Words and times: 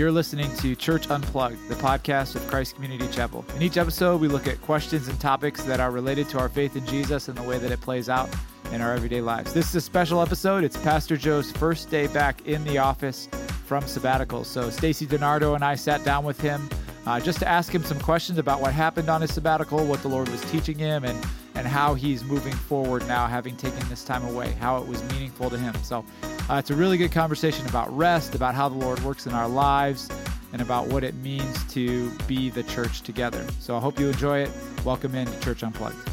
You're 0.00 0.10
listening 0.10 0.50
to 0.56 0.74
Church 0.74 1.10
Unplugged, 1.10 1.68
the 1.68 1.74
podcast 1.74 2.34
of 2.34 2.46
Christ 2.46 2.74
Community 2.74 3.06
Chapel. 3.12 3.44
In 3.54 3.60
each 3.60 3.76
episode, 3.76 4.18
we 4.18 4.28
look 4.28 4.46
at 4.46 4.58
questions 4.62 5.08
and 5.08 5.20
topics 5.20 5.62
that 5.64 5.78
are 5.78 5.90
related 5.90 6.26
to 6.30 6.38
our 6.38 6.48
faith 6.48 6.74
in 6.74 6.86
Jesus 6.86 7.28
and 7.28 7.36
the 7.36 7.42
way 7.42 7.58
that 7.58 7.70
it 7.70 7.82
plays 7.82 8.08
out 8.08 8.30
in 8.72 8.80
our 8.80 8.94
everyday 8.94 9.20
lives. 9.20 9.52
This 9.52 9.68
is 9.68 9.74
a 9.74 9.80
special 9.82 10.22
episode. 10.22 10.64
It's 10.64 10.78
Pastor 10.78 11.18
Joe's 11.18 11.52
first 11.52 11.90
day 11.90 12.06
back 12.06 12.46
in 12.46 12.64
the 12.64 12.78
office 12.78 13.28
from 13.66 13.86
sabbatical. 13.86 14.42
So 14.42 14.70
Stacy 14.70 15.06
DiNardo 15.06 15.54
and 15.54 15.62
I 15.62 15.74
sat 15.74 16.02
down 16.02 16.24
with 16.24 16.40
him 16.40 16.70
uh, 17.04 17.20
just 17.20 17.38
to 17.40 17.46
ask 17.46 17.70
him 17.70 17.84
some 17.84 18.00
questions 18.00 18.38
about 18.38 18.62
what 18.62 18.72
happened 18.72 19.10
on 19.10 19.20
his 19.20 19.34
sabbatical, 19.34 19.84
what 19.84 20.00
the 20.00 20.08
Lord 20.08 20.30
was 20.30 20.40
teaching 20.50 20.78
him, 20.78 21.04
and 21.04 21.26
and 21.56 21.66
how 21.66 21.94
he's 21.94 22.24
moving 22.24 22.54
forward 22.54 23.06
now, 23.06 23.26
having 23.26 23.56
taken 23.56 23.86
this 23.88 24.04
time 24.04 24.24
away, 24.24 24.52
how 24.60 24.78
it 24.78 24.86
was 24.86 25.02
meaningful 25.12 25.50
to 25.50 25.58
him. 25.58 25.74
So 25.82 26.04
uh, 26.50 26.56
it's 26.56 26.70
a 26.70 26.74
really 26.74 26.98
good 26.98 27.12
conversation 27.12 27.64
about 27.68 27.96
rest, 27.96 28.34
about 28.34 28.56
how 28.56 28.68
the 28.68 28.74
Lord 28.74 28.98
works 29.04 29.24
in 29.24 29.32
our 29.32 29.48
lives, 29.48 30.08
and 30.52 30.60
about 30.60 30.88
what 30.88 31.04
it 31.04 31.14
means 31.16 31.62
to 31.72 32.10
be 32.26 32.50
the 32.50 32.64
church 32.64 33.02
together. 33.02 33.46
So 33.60 33.76
I 33.76 33.80
hope 33.80 34.00
you 34.00 34.08
enjoy 34.08 34.40
it. 34.40 34.50
Welcome 34.84 35.14
into 35.14 35.38
Church 35.38 35.62
Unplugged. 35.62 36.10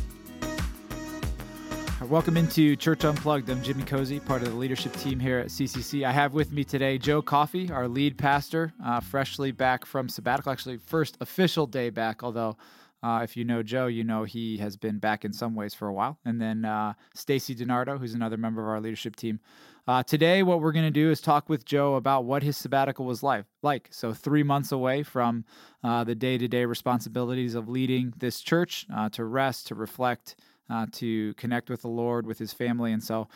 Welcome 2.03 2.37
into 2.37 2.75
Church 2.75 3.03
Unplugged. 3.03 3.49
I'm 3.49 3.63
Jimmy 3.63 3.81
Cozy, 3.81 4.19
part 4.19 4.43
of 4.43 4.49
the 4.49 4.55
leadership 4.55 4.93
team 4.97 5.19
here 5.19 5.39
at 5.39 5.47
CCC. 5.47 6.05
I 6.05 6.11
have 6.11 6.35
with 6.35 6.51
me 6.51 6.63
today 6.63 6.99
Joe 6.99 7.23
Coffey, 7.23 7.71
our 7.71 7.87
lead 7.87 8.15
pastor, 8.15 8.73
uh, 8.85 8.99
freshly 8.99 9.51
back 9.51 9.87
from 9.87 10.07
sabbatical, 10.07 10.51
actually, 10.51 10.77
first 10.77 11.17
official 11.19 11.65
day 11.65 11.89
back, 11.89 12.21
although 12.21 12.57
uh, 13.01 13.21
if 13.23 13.35
you 13.35 13.43
know 13.43 13.63
Joe, 13.63 13.87
you 13.87 14.03
know 14.03 14.23
he 14.23 14.57
has 14.57 14.77
been 14.77 14.99
back 14.99 15.25
in 15.25 15.33
some 15.33 15.55
ways 15.55 15.73
for 15.73 15.87
a 15.87 15.93
while. 15.93 16.19
And 16.25 16.39
then 16.39 16.63
uh, 16.63 16.93
Stacy 17.15 17.55
DiNardo, 17.55 17.99
who's 17.99 18.13
another 18.13 18.37
member 18.37 18.61
of 18.61 18.69
our 18.69 18.81
leadership 18.81 19.15
team. 19.15 19.39
Uh, 19.87 20.03
today, 20.03 20.43
what 20.43 20.59
we're 20.59 20.73
going 20.73 20.83
to 20.83 20.91
do 20.91 21.09
is 21.11 21.21
talk 21.21 21.47
with 21.47 21.63
Joe 21.63 21.95
about 21.95 22.25
what 22.25 22.43
his 22.43 22.57
sabbatical 22.57 23.05
was 23.05 23.23
like. 23.23 23.45
Like, 23.61 23.87
so 23.89 24.13
three 24.13 24.43
months 24.43 24.73
away 24.73 25.01
from 25.01 25.45
uh, 25.81 26.03
the 26.03 26.13
day-to-day 26.13 26.65
responsibilities 26.65 27.55
of 27.55 27.69
leading 27.69 28.13
this 28.17 28.41
church, 28.41 28.85
uh, 28.93 29.07
to 29.09 29.23
rest, 29.23 29.67
to 29.67 29.75
reflect, 29.75 30.35
uh, 30.69 30.87
to 30.93 31.33
connect 31.35 31.69
with 31.69 31.83
the 31.83 31.87
Lord, 31.87 32.27
with 32.27 32.37
his 32.37 32.51
family, 32.51 32.91
and 32.91 33.01
so 33.01 33.29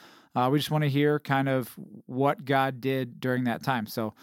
we 0.50 0.60
just 0.60 0.72
want 0.72 0.84
to 0.84 0.90
hear 0.90 1.20
kind 1.20 1.48
of 1.48 1.74
what 2.06 2.44
God 2.44 2.82
did 2.82 3.22
during 3.22 3.46
that 3.46 3.64
time. 3.64 3.88
So, 3.88 4.14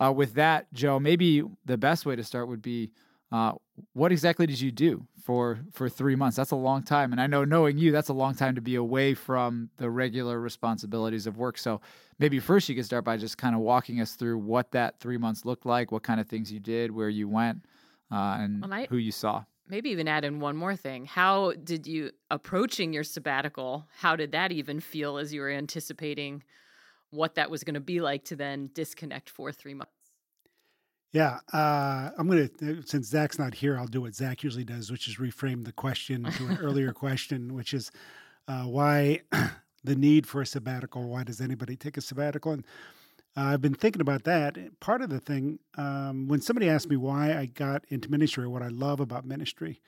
with 0.00 0.34
that, 0.34 0.72
Joe, 0.72 0.98
maybe 0.98 1.42
the 1.64 1.78
best 1.78 2.04
way 2.06 2.16
to 2.16 2.24
start 2.24 2.48
would 2.48 2.60
be 2.62 2.92
uh, 3.34 3.52
what 3.94 4.12
exactly 4.12 4.46
did 4.46 4.60
you 4.60 4.70
do 4.70 5.04
for 5.24 5.58
for 5.72 5.88
three 5.88 6.14
months? 6.14 6.36
That's 6.36 6.52
a 6.52 6.56
long 6.56 6.84
time, 6.84 7.10
and 7.10 7.20
I 7.20 7.26
know 7.26 7.44
knowing 7.44 7.78
you, 7.78 7.90
that's 7.90 8.08
a 8.08 8.12
long 8.12 8.36
time 8.36 8.54
to 8.54 8.60
be 8.60 8.76
away 8.76 9.12
from 9.14 9.70
the 9.76 9.90
regular 9.90 10.38
responsibilities 10.38 11.26
of 11.26 11.36
work. 11.36 11.58
So 11.58 11.80
maybe 12.20 12.38
first 12.38 12.68
you 12.68 12.76
could 12.76 12.84
start 12.84 13.04
by 13.04 13.16
just 13.16 13.36
kind 13.36 13.56
of 13.56 13.60
walking 13.60 14.00
us 14.00 14.14
through 14.14 14.38
what 14.38 14.70
that 14.70 15.00
three 15.00 15.18
months 15.18 15.44
looked 15.44 15.66
like, 15.66 15.90
what 15.90 16.04
kind 16.04 16.20
of 16.20 16.28
things 16.28 16.52
you 16.52 16.60
did, 16.60 16.92
where 16.92 17.08
you 17.08 17.28
went, 17.28 17.64
uh, 18.12 18.36
and 18.38 18.62
well, 18.62 18.72
I, 18.72 18.86
who 18.88 18.98
you 18.98 19.10
saw. 19.10 19.42
Maybe 19.66 19.90
even 19.90 20.06
add 20.06 20.24
in 20.24 20.38
one 20.38 20.56
more 20.56 20.76
thing. 20.76 21.04
How 21.04 21.54
did 21.54 21.88
you 21.88 22.12
approaching 22.30 22.92
your 22.92 23.02
sabbatical? 23.02 23.88
How 23.98 24.14
did 24.14 24.30
that 24.30 24.52
even 24.52 24.78
feel 24.78 25.18
as 25.18 25.34
you 25.34 25.40
were 25.40 25.50
anticipating 25.50 26.44
what 27.10 27.34
that 27.34 27.50
was 27.50 27.64
going 27.64 27.74
to 27.74 27.80
be 27.80 28.00
like 28.00 28.26
to 28.26 28.36
then 28.36 28.70
disconnect 28.74 29.28
for 29.28 29.50
three 29.50 29.74
months? 29.74 30.03
Yeah, 31.14 31.38
uh, 31.52 32.10
I'm 32.18 32.26
gonna 32.26 32.48
since 32.84 33.06
Zach's 33.06 33.38
not 33.38 33.54
here, 33.54 33.78
I'll 33.78 33.86
do 33.86 34.00
what 34.00 34.16
Zach 34.16 34.42
usually 34.42 34.64
does, 34.64 34.90
which 34.90 35.06
is 35.06 35.18
reframe 35.18 35.64
the 35.64 35.70
question 35.70 36.24
to 36.24 36.46
an 36.48 36.58
earlier 36.58 36.92
question, 37.04 37.54
which 37.54 37.72
is 37.72 37.92
uh, 38.48 38.64
why 38.64 39.20
the 39.84 39.94
need 39.94 40.26
for 40.26 40.42
a 40.42 40.46
sabbatical. 40.46 41.08
Why 41.08 41.22
does 41.22 41.40
anybody 41.40 41.76
take 41.76 41.96
a 41.96 42.00
sabbatical? 42.00 42.50
And 42.50 42.64
uh, 43.36 43.42
I've 43.42 43.60
been 43.60 43.74
thinking 43.74 44.00
about 44.00 44.24
that. 44.24 44.58
Part 44.80 45.02
of 45.02 45.08
the 45.08 45.20
thing 45.20 45.60
um, 45.78 46.26
when 46.26 46.40
somebody 46.40 46.68
asks 46.68 46.90
me 46.90 46.96
why 46.96 47.38
I 47.38 47.46
got 47.46 47.84
into 47.90 48.10
ministry 48.10 48.42
or 48.42 48.50
what 48.50 48.62
I 48.62 48.68
love 48.68 48.98
about 48.98 49.24
ministry, 49.24 49.80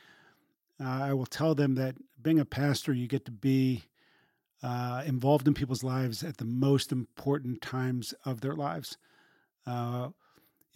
uh, 0.81 0.85
I 1.07 1.13
will 1.13 1.27
tell 1.27 1.57
them 1.57 1.75
that 1.75 1.97
being 2.23 2.39
a 2.39 2.45
pastor, 2.45 2.93
you 2.93 3.09
get 3.09 3.25
to 3.25 3.33
be 3.33 3.83
uh, 4.63 5.03
involved 5.05 5.49
in 5.49 5.55
people's 5.55 5.83
lives 5.83 6.23
at 6.23 6.37
the 6.37 6.45
most 6.45 6.93
important 6.93 7.63
times 7.63 8.15
of 8.25 8.43
their 8.43 8.55
lives 8.55 8.97
uh, 9.67 10.11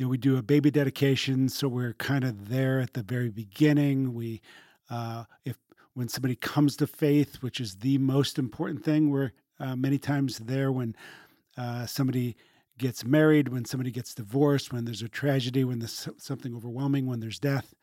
you 0.01 0.07
know, 0.07 0.11
we 0.11 0.17
do 0.17 0.39
a 0.39 0.43
baby 0.43 0.71
dedication, 0.71 1.51
so 1.51 1.69
we're 1.69 1.93
kind 1.93 2.25
of 2.25 2.49
there 2.49 2.81
at 2.81 2.95
the 2.95 3.03
very 3.03 3.29
beginning. 3.29 4.15
We, 4.15 4.41
uh, 4.89 5.25
if 5.45 5.59
when 5.93 6.09
somebody 6.09 6.37
comes 6.37 6.75
to 6.77 6.87
faith, 6.87 7.43
which 7.43 7.61
is 7.61 7.77
the 7.77 7.99
most 7.99 8.39
important 8.39 8.83
thing, 8.83 9.11
we're 9.11 9.33
uh, 9.59 9.77
many 9.77 9.99
times 9.99 10.39
there 10.39 10.73
when 10.73 10.97
uh, 11.59 11.85
somebody 11.85 12.35
gets 12.79 13.05
married, 13.05 13.49
when 13.49 13.67
somebody 13.67 13.91
gets 13.91 14.15
divorced, 14.15 14.73
when 14.73 14.87
there's 14.87 15.03
a 15.03 15.09
tragedy, 15.09 15.65
when 15.65 15.81
there's 15.81 16.09
something 16.17 16.57
overwhelming, 16.57 17.05
when 17.05 17.21
there's 17.21 17.39
death. 17.39 17.75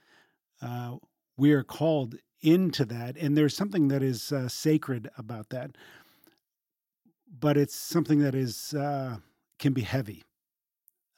Uh, 0.60 0.96
we 1.38 1.52
are 1.52 1.62
called 1.62 2.16
into 2.42 2.84
that, 2.86 3.16
and 3.18 3.38
there's 3.38 3.56
something 3.56 3.90
that 3.90 4.02
is 4.02 4.32
uh, 4.32 4.48
sacred 4.48 5.08
about 5.20 5.50
that. 5.50 5.70
But 7.40 7.58
it's 7.58 7.76
something 7.76 8.18
that 8.22 8.34
is 8.34 8.74
uh, 8.74 9.18
can 9.60 9.74
be 9.74 9.84
heavy 9.84 10.24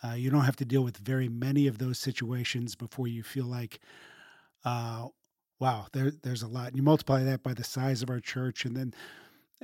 uh, 0.04 0.14
you 0.14 0.30
don't 0.30 0.46
have 0.46 0.56
to 0.58 0.66
deal 0.66 0.84
with 0.84 0.98
very 0.98 1.28
many 1.28 1.68
of 1.68 1.78
those 1.78 2.00
situations 2.00 2.76
before 2.76 3.08
you 3.08 3.22
feel 3.24 3.46
like, 3.46 3.80
uh, 4.64 5.08
wow, 5.60 5.88
there, 5.92 6.12
there's 6.24 6.42
a 6.42 6.48
lot. 6.48 6.68
And 6.68 6.78
you 6.78 6.84
multiply 6.84 7.24
that 7.24 7.44
by 7.44 7.54
the 7.54 7.64
size 7.64 8.02
of 8.02 8.10
our 8.10 8.20
church, 8.20 8.66
and 8.66 8.76
then 8.76 8.94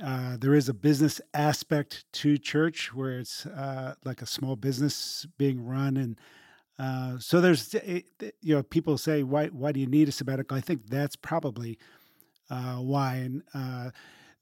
uh, 0.02 0.36
there 0.38 0.54
is 0.54 0.68
a 0.68 0.74
business 0.74 1.22
aspect 1.32 2.04
to 2.12 2.36
church 2.36 2.94
where 2.94 3.18
it's 3.18 3.46
uh, 3.46 3.94
like 4.04 4.20
a 4.20 4.26
small 4.26 4.56
business 4.56 5.26
being 5.38 5.64
run, 5.64 5.96
and 5.96 6.20
uh, 6.78 7.18
so 7.18 7.40
there's 7.40 7.74
eh, 7.74 8.00
you 8.42 8.54
know 8.54 8.62
people 8.62 8.98
say 8.98 9.22
why 9.22 9.46
why 9.46 9.72
do 9.72 9.80
you 9.80 9.86
need 9.86 10.06
a 10.06 10.12
sabbatical? 10.12 10.54
I 10.54 10.60
think 10.60 10.86
that's 10.90 11.16
probably 11.16 11.78
uh, 12.50 12.76
why, 12.76 13.14
and 13.14 13.92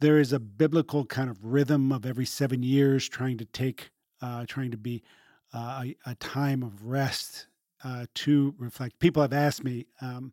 there 0.01 0.19
is 0.19 0.33
a 0.33 0.41
biblical 0.41 1.05
kind 1.05 1.31
of 1.31 1.45
rhythm 1.45 1.93
of 1.93 2.05
every 2.05 2.27
seven 2.27 2.65
years 2.65 3.09
trying 3.09 3.39
to 3.39 3.45
take 3.45 3.91
trying 4.49 4.73
to 4.73 4.77
be 4.77 5.05
uh, 5.53 5.85
a, 5.85 5.97
a, 6.11 6.15
time 6.17 6.63
of 6.63 6.85
rest 6.85 7.47
uh, 7.85 8.07
to 8.15 8.55
reflect. 8.59 8.99
People 8.99 9.23
have 9.23 9.33
asked 9.33 9.63
me, 9.63 9.87
um, 10.01 10.33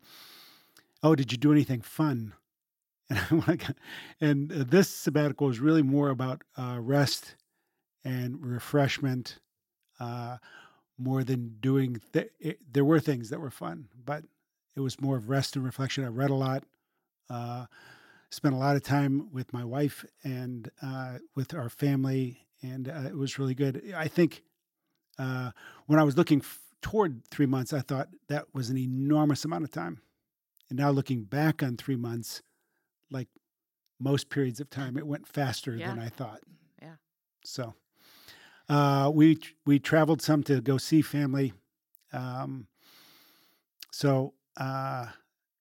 "Oh, 1.04 1.16
did 1.16 1.32
you 1.32 1.38
do 1.38 1.52
anything 1.52 1.82
fun?" 1.82 2.34
And, 3.30 3.76
and 4.22 4.50
this 4.50 4.90
sabbatical 4.90 5.50
is 5.50 5.60
really 5.60 5.82
more 5.82 6.10
about 6.10 6.44
uh, 6.58 6.78
rest 6.80 7.36
and 8.04 8.44
refreshment, 8.46 9.40
uh, 10.00 10.38
more 10.98 11.24
than 11.24 11.58
doing. 11.60 12.00
Th- 12.14 12.32
it, 12.40 12.74
there 12.74 12.86
were 12.86 13.00
things 13.00 13.30
that 13.30 13.40
were 13.40 13.52
fun, 13.52 13.90
but 14.06 14.24
it 14.76 14.80
was 14.80 15.02
more 15.02 15.18
of 15.18 15.30
rest 15.30 15.56
and 15.56 15.66
reflection. 15.66 16.06
I 16.06 16.08
read 16.08 16.30
a 16.30 16.36
lot. 16.36 16.64
Uh, 17.30 17.66
spent 18.30 18.56
a 18.56 18.58
lot 18.58 18.76
of 18.76 18.84
time 18.84 19.28
with 19.32 19.52
my 19.54 19.64
wife 19.64 20.06
and 20.24 20.72
uh, 20.82 21.18
with 21.36 21.54
our 21.54 21.70
family, 21.70 22.48
and 22.62 22.88
it 22.88 23.16
was 23.16 23.38
really 23.38 23.56
good. 23.56 23.94
I 23.96 24.08
think 24.08 24.44
uh, 25.22 25.52
when 25.86 26.00
I 26.00 26.04
was 26.04 26.18
looking 26.18 26.40
f- 26.40 26.60
toward 26.82 27.26
three 27.28 27.46
months, 27.46 27.74
I 27.74 27.82
thought 27.82 28.10
that 28.28 28.46
was 28.54 28.70
an 28.70 28.78
enormous 28.78 29.46
amount 29.46 29.64
of 29.64 29.72
time. 29.72 30.02
And 30.70 30.80
now 30.80 30.90
looking 30.90 31.24
back 31.24 31.62
on 31.62 31.78
three 31.78 31.96
months, 31.96 32.42
like 33.12 33.28
most 34.00 34.30
periods 34.30 34.60
of 34.60 34.70
time, 34.70 34.98
it 34.98 35.06
went 35.06 35.28
faster 35.28 35.76
yeah. 35.76 35.90
than 35.90 36.00
I 36.00 36.10
thought. 36.10 36.40
Yeah. 36.82 36.96
So 37.44 37.76
uh, 38.68 39.12
we 39.14 39.38
we 39.66 39.78
traveled 39.78 40.22
some 40.22 40.42
to 40.44 40.60
go 40.60 40.78
see 40.78 41.04
family. 41.04 41.54
Um, 42.14 42.68
so 43.92 44.34
uh, 44.58 45.08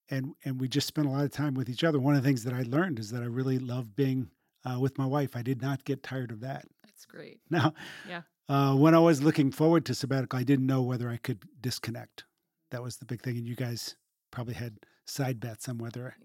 and 0.09 0.35
and 0.45 0.59
we 0.59 0.69
just 0.69 0.87
spent 0.87 1.07
a 1.07 1.11
lot 1.11 1.25
of 1.25 1.33
time 1.33 1.55
with 1.55 1.69
each 1.69 1.85
other. 1.85 1.99
One 1.99 2.15
of 2.15 2.23
the 2.23 2.29
things 2.29 2.45
that 2.45 2.55
I 2.55 2.63
learned 2.63 2.99
is 2.99 3.11
that 3.11 3.23
I 3.23 3.27
really 3.27 3.59
love 3.59 3.95
being 3.95 4.31
uh, 4.65 4.79
with 4.81 4.97
my 4.97 5.07
wife. 5.07 5.37
I 5.37 5.43
did 5.43 5.61
not 5.61 5.85
get 5.85 6.03
tired 6.03 6.31
of 6.31 6.41
that. 6.41 6.65
That's 6.83 7.05
great. 7.05 7.41
Now, 7.51 7.75
yeah. 8.09 8.23
Uh, 8.51 8.75
when 8.75 8.97
I 8.97 8.99
was 8.99 9.23
looking 9.23 9.53
forward 9.53 9.87
to 9.87 9.95
sabbatical, 9.95 10.37
I 10.37 10.43
didn't 10.43 10.67
know 10.67 10.83
whether 10.83 11.09
I 11.09 11.19
could 11.19 11.39
disconnect. 11.61 12.25
That 12.73 12.83
was 12.83 12.97
the 12.97 13.05
big 13.05 13.23
thing, 13.23 13.37
and 13.37 13.47
you 13.47 13.55
guys 13.55 13.95
probably 14.33 14.55
had 14.55 14.79
side 15.05 15.39
bets 15.39 15.69
on 15.69 15.79
whether 15.79 16.17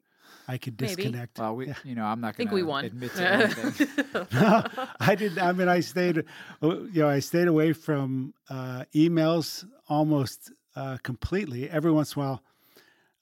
I 0.47 0.57
could 0.57 0.75
disconnect. 0.75 1.37
Maybe. 1.37 1.45
Well, 1.45 1.55
we, 1.55 1.67
yeah. 1.67 1.75
you 1.83 1.93
know, 1.93 2.03
I'm 2.03 2.21
not 2.21 2.35
going 2.35 2.47
to 2.47 2.75
admit 2.77 3.13
to 3.13 3.29
anything. 3.31 4.25
no, 4.33 4.63
I 4.99 5.13
didn't. 5.13 5.39
I 5.39 5.51
mean, 5.51 5.69
I 5.69 5.81
stayed, 5.81 6.25
uh, 6.63 6.79
you 6.85 7.03
know, 7.03 7.09
I 7.09 7.19
stayed 7.19 7.47
away 7.47 7.73
from 7.73 8.33
uh, 8.49 8.85
emails 8.95 9.63
almost 9.87 10.51
uh, 10.75 10.97
completely. 11.03 11.69
Every 11.69 11.91
once 11.91 12.15
in 12.15 12.23
a 12.23 12.25
while, 12.25 12.43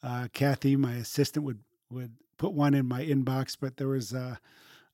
uh, 0.01 0.27
Kathy, 0.31 0.77
my 0.77 0.93
assistant, 0.93 1.43
would 1.43 1.59
would 1.89 2.13
put 2.37 2.53
one 2.53 2.73
in 2.73 2.87
my 2.87 3.03
inbox, 3.03 3.57
but 3.59 3.75
there 3.75 3.89
was 3.89 4.13
uh, 4.13 4.37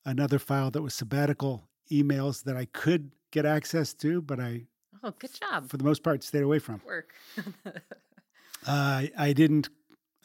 another 0.04 0.40
file 0.40 0.72
that 0.72 0.82
was 0.82 0.94
sabbatical 0.94 1.68
emails 1.92 2.42
that 2.42 2.56
I 2.56 2.64
could 2.64 3.12
get 3.30 3.46
access 3.46 3.92
to, 3.94 4.20
but 4.22 4.40
I 4.40 4.62
oh, 5.02 5.12
good 5.18 5.32
job 5.32 5.68
for 5.68 5.76
the 5.76 5.84
most 5.84 6.02
part 6.02 6.22
stayed 6.22 6.42
away 6.42 6.58
from. 6.58 6.80
Work. 6.84 7.12
uh, 8.66 9.02
I 9.18 9.32
didn't. 9.32 9.68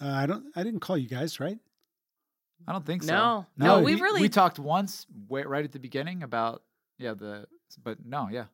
Uh, 0.02 0.10
I 0.10 0.26
don't. 0.26 0.46
I 0.56 0.64
didn't 0.64 0.82
call 0.82 0.98
you 0.98 1.08
guys, 1.08 1.40
right? 1.40 1.58
I 2.68 2.72
don't 2.72 2.86
think 2.86 3.04
so. 3.04 3.14
No, 3.14 3.46
no, 3.58 3.80
we, 3.80 3.96
we 3.96 4.02
really 4.02 4.22
we 4.22 4.30
talked 4.30 4.60
once 4.60 5.06
right 5.30 5.64
at 5.64 5.72
the 5.72 5.80
beginning 5.80 6.24
about 6.24 6.64
yeah 6.98 7.14
the 7.14 7.46
but 7.84 8.04
no 8.06 8.28
yeah 8.32 8.46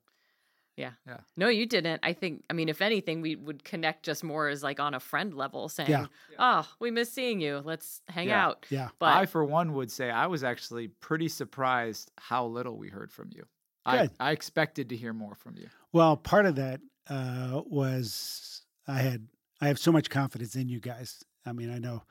Yeah. 0.76 0.92
Yeah. 1.08 1.18
No, 1.38 1.48
you 1.48 1.66
didn't. 1.66 2.00
I 2.04 2.14
think, 2.14 2.44
I 2.50 2.54
mean, 2.54 2.68
if 2.70 2.82
anything, 2.82 3.22
we 3.22 3.36
would 3.36 3.64
connect 3.64 4.04
just 4.04 4.24
more 4.24 4.48
as 4.50 4.64
like 4.64 4.80
on 4.80 4.94
a 4.96 5.00
friend 5.00 5.34
level 5.34 5.70
saying, 5.70 5.90
Yeah. 5.90 6.06
oh, 6.40 6.68
we 6.80 6.90
miss 6.92 7.12
seeing 7.12 7.40
you. 7.40 7.62
Let's 7.64 8.02
hang 8.08 8.30
Yeah. 8.30 8.46
out. 8.46 8.66
Yeah. 8.70 8.90
But 8.98 9.14
I, 9.16 9.26
for 9.28 9.44
one, 9.46 9.74
would 9.74 9.92
say 9.92 10.10
I 10.10 10.28
was 10.28 10.44
actually 10.44 10.88
pretty 10.88 11.28
surprised 11.28 12.10
how 12.18 12.46
little 12.48 12.78
we 12.78 12.90
heard 12.90 13.12
from 13.12 13.30
you. 13.32 13.46
I, 13.86 14.10
I 14.20 14.32
expected 14.32 14.90
to 14.90 14.96
hear 14.96 15.14
more 15.14 15.36
from 15.36 15.58
you. 15.58 15.68
Well, 15.92 16.16
part 16.18 16.46
of 16.46 16.56
that 16.56 16.82
uh, 17.10 17.62
was 17.66 18.62
I 18.88 19.00
had 19.00 19.28
I 19.60 19.68
have 19.68 19.80
so 19.80 19.92
much 19.92 20.10
confidence 20.10 20.56
in 20.56 20.70
you 20.70 20.80
guys. 20.80 21.24
I 21.46 21.54
mean, 21.54 21.72
I 21.72 21.80
know 21.80 22.04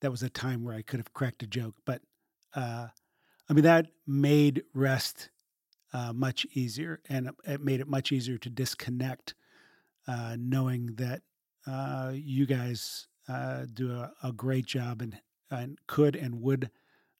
that 0.00 0.10
was 0.10 0.22
a 0.22 0.30
time 0.30 0.64
where 0.64 0.74
I 0.74 0.82
could 0.82 1.00
have 1.00 1.12
cracked 1.12 1.42
a 1.42 1.46
joke, 1.46 1.74
but 1.84 2.00
uh, 2.54 2.88
I 3.48 3.52
mean 3.52 3.64
that 3.64 3.86
made 4.06 4.62
rest 4.74 5.30
uh, 5.92 6.12
much 6.12 6.46
easier, 6.52 7.00
and 7.08 7.30
it 7.44 7.62
made 7.62 7.80
it 7.80 7.88
much 7.88 8.12
easier 8.12 8.38
to 8.38 8.50
disconnect, 8.50 9.34
uh, 10.06 10.36
knowing 10.38 10.94
that 10.96 11.22
uh, 11.66 12.12
you 12.14 12.46
guys 12.46 13.06
uh, 13.28 13.64
do 13.72 13.92
a, 13.92 14.12
a 14.22 14.32
great 14.32 14.66
job 14.66 15.02
and 15.02 15.18
and 15.50 15.78
could 15.86 16.14
and 16.14 16.40
would 16.42 16.70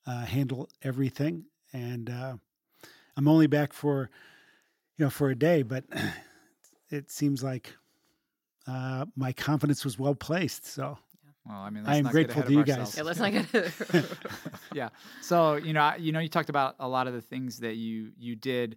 uh, 0.07 0.25
handle 0.25 0.69
everything. 0.83 1.45
And 1.73 2.09
uh, 2.09 2.37
I'm 3.19 3.27
only 3.29 3.49
back 3.49 3.73
for 3.73 4.09
you 4.97 5.05
know 5.05 5.11
for 5.11 5.29
a 5.31 5.35
day, 5.35 5.63
but 5.63 5.85
it 6.91 7.11
seems 7.11 7.43
like 7.43 7.75
uh, 8.67 9.07
my 9.17 9.33
confidence 9.33 9.85
was 9.85 9.99
well 9.99 10.15
placed. 10.15 10.67
So 10.67 10.97
Well, 11.45 11.57
I 11.59 11.71
mean, 11.71 11.83
I 11.85 11.97
am 11.97 12.05
let's 12.05 12.15
get 12.17 12.31
grateful 12.31 12.43
ahead 12.43 12.53
to 12.53 12.61
of 12.61 12.69
you 12.69 12.75
guys. 12.75 12.97
yeah, 12.97 13.03
let's 13.03 13.19
not 13.19 13.33
get 13.33 14.07
yeah. 14.75 14.89
So 15.21 15.57
you 15.57 15.73
know, 15.73 15.81
I- 15.81 15.97
you 15.97 16.13
know, 16.13 16.21
you 16.21 16.29
talked 16.29 16.49
about 16.49 16.77
a 16.79 16.89
lot 16.89 17.07
of 17.09 17.13
the 17.13 17.21
things 17.21 17.59
that 17.59 17.75
you 17.75 18.13
you 18.19 18.37
did. 18.37 18.77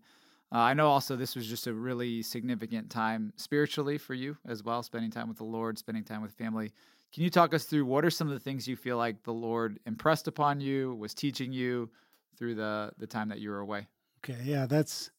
Uh, 0.53 0.57
I 0.57 0.73
know 0.73 0.87
also 0.89 1.15
this 1.15 1.35
was 1.35 1.47
just 1.47 1.67
a 1.67 1.73
really 1.73 2.21
significant 2.23 2.89
time 2.89 3.31
spiritually 3.37 3.97
for 3.97 4.13
you 4.15 4.35
as 4.45 4.63
well, 4.63 4.83
spending 4.83 5.09
time 5.11 5.29
with 5.29 5.37
the 5.37 5.45
Lord, 5.45 5.77
spending 5.77 6.03
time 6.03 6.21
with 6.21 6.33
family. 6.33 6.73
Can 7.13 7.23
you 7.23 7.29
talk 7.29 7.53
us 7.53 7.63
through 7.65 7.85
what 7.85 8.03
are 8.03 8.09
some 8.09 8.27
of 8.27 8.33
the 8.33 8.39
things 8.39 8.67
you 8.67 8.75
feel 8.75 8.97
like 8.97 9.23
the 9.23 9.31
Lord 9.33 9.79
impressed 9.85 10.27
upon 10.27 10.59
you, 10.59 10.95
was 10.95 11.13
teaching 11.13 11.53
you 11.53 11.89
through 12.37 12.55
the 12.55 12.91
the 12.97 13.07
time 13.07 13.29
that 13.29 13.39
you 13.39 13.49
were 13.51 13.59
away? 13.59 13.87
Okay, 14.23 14.39
yeah, 14.43 14.67
that's 14.67 15.09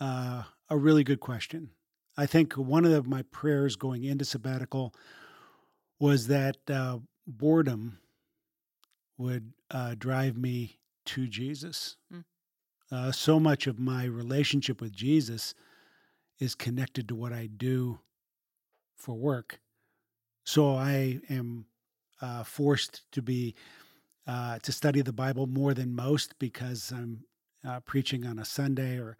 uh, 0.00 0.44
a 0.70 0.76
really 0.76 1.02
good 1.02 1.18
question. 1.20 1.70
I 2.16 2.26
think 2.26 2.54
one 2.54 2.84
of 2.84 2.92
the, 2.92 3.02
my 3.02 3.22
prayers 3.22 3.74
going 3.76 4.04
into 4.04 4.24
sabbatical 4.24 4.94
was 5.98 6.28
that 6.28 6.56
uh, 6.70 6.98
boredom 7.26 7.98
would 9.16 9.52
uh, 9.70 9.96
drive 9.98 10.36
me 10.36 10.78
to 11.06 11.26
Jesus. 11.26 11.96
Mm. 12.12 12.24
Uh, 12.90 13.12
so 13.12 13.40
much 13.40 13.66
of 13.66 13.78
my 13.78 14.04
relationship 14.04 14.80
with 14.80 14.92
Jesus 14.92 15.54
is 16.38 16.54
connected 16.54 17.08
to 17.08 17.16
what 17.16 17.32
I 17.32 17.46
do 17.46 17.98
for 18.96 19.14
work. 19.14 19.60
So 20.44 20.74
I 20.76 21.20
am 21.28 21.66
uh, 22.22 22.44
forced 22.44 23.02
to 23.12 23.22
be 23.22 23.54
uh, 24.26 24.58
to 24.60 24.72
study 24.72 25.00
the 25.00 25.12
Bible 25.12 25.46
more 25.46 25.74
than 25.74 25.94
most 25.94 26.38
because 26.38 26.92
I'm 26.92 27.24
uh, 27.66 27.80
preaching 27.80 28.26
on 28.26 28.38
a 28.38 28.44
Sunday 28.44 28.98
or 28.98 29.16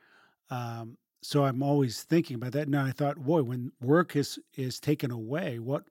um, 0.51 0.97
so 1.23 1.45
I'm 1.45 1.63
always 1.63 2.03
thinking 2.03 2.37
about 2.37 2.53
that. 2.53 2.69
Now 2.69 2.85
I 2.85 2.93
thought, 2.93 3.19
boy, 3.19 3.43
when 3.43 3.73
work 3.81 4.17
is 4.17 4.39
is 4.57 4.81
taken 4.81 5.11
away, 5.11 5.59
what 5.59 5.85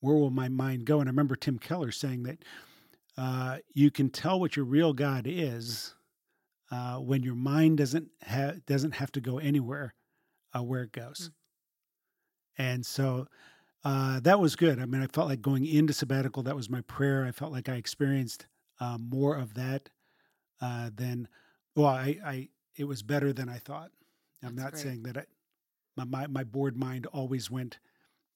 where 0.00 0.16
will 0.16 0.30
my 0.30 0.48
mind 0.48 0.84
go? 0.84 1.00
And 1.00 1.08
I 1.08 1.12
remember 1.12 1.34
Tim 1.34 1.58
Keller 1.58 1.90
saying 1.90 2.24
that 2.24 2.44
uh, 3.16 3.58
you 3.72 3.90
can 3.90 4.10
tell 4.10 4.38
what 4.38 4.56
your 4.56 4.66
real 4.66 4.92
God 4.92 5.24
is 5.26 5.94
uh, 6.70 6.96
when 6.96 7.22
your 7.22 7.34
mind 7.34 7.78
doesn't 7.78 8.08
have 8.22 8.64
doesn't 8.66 8.92
have 8.96 9.12
to 9.12 9.20
go 9.20 9.38
anywhere 9.38 9.94
uh, 10.54 10.62
where 10.62 10.82
it 10.82 10.92
goes. 10.92 11.30
And 12.58 12.84
so 12.84 13.26
uh, 13.84 14.20
that 14.20 14.40
was 14.40 14.56
good. 14.56 14.78
I 14.78 14.86
mean, 14.86 15.02
I 15.02 15.06
felt 15.06 15.28
like 15.28 15.42
going 15.42 15.66
into 15.66 15.92
sabbatical, 15.92 16.42
that 16.44 16.56
was 16.56 16.70
my 16.70 16.80
prayer. 16.82 17.24
I 17.24 17.32
felt 17.32 17.52
like 17.52 17.68
I 17.68 17.74
experienced 17.74 18.46
uh, 18.80 18.98
more 18.98 19.36
of 19.36 19.54
that 19.54 19.90
uh, 20.60 20.90
than, 20.94 21.28
well, 21.74 21.88
I, 21.88 22.18
I, 22.24 22.48
it 22.76 22.84
was 22.84 23.02
better 23.02 23.32
than 23.32 23.48
I 23.48 23.58
thought. 23.58 23.90
I'm 24.42 24.56
That's 24.56 24.64
not 24.64 24.72
great. 24.72 24.82
saying 24.82 25.02
that 25.04 25.16
I, 25.16 25.24
my, 25.96 26.04
my, 26.04 26.26
my 26.26 26.44
bored 26.44 26.76
mind 26.76 27.06
always 27.06 27.50
went 27.50 27.78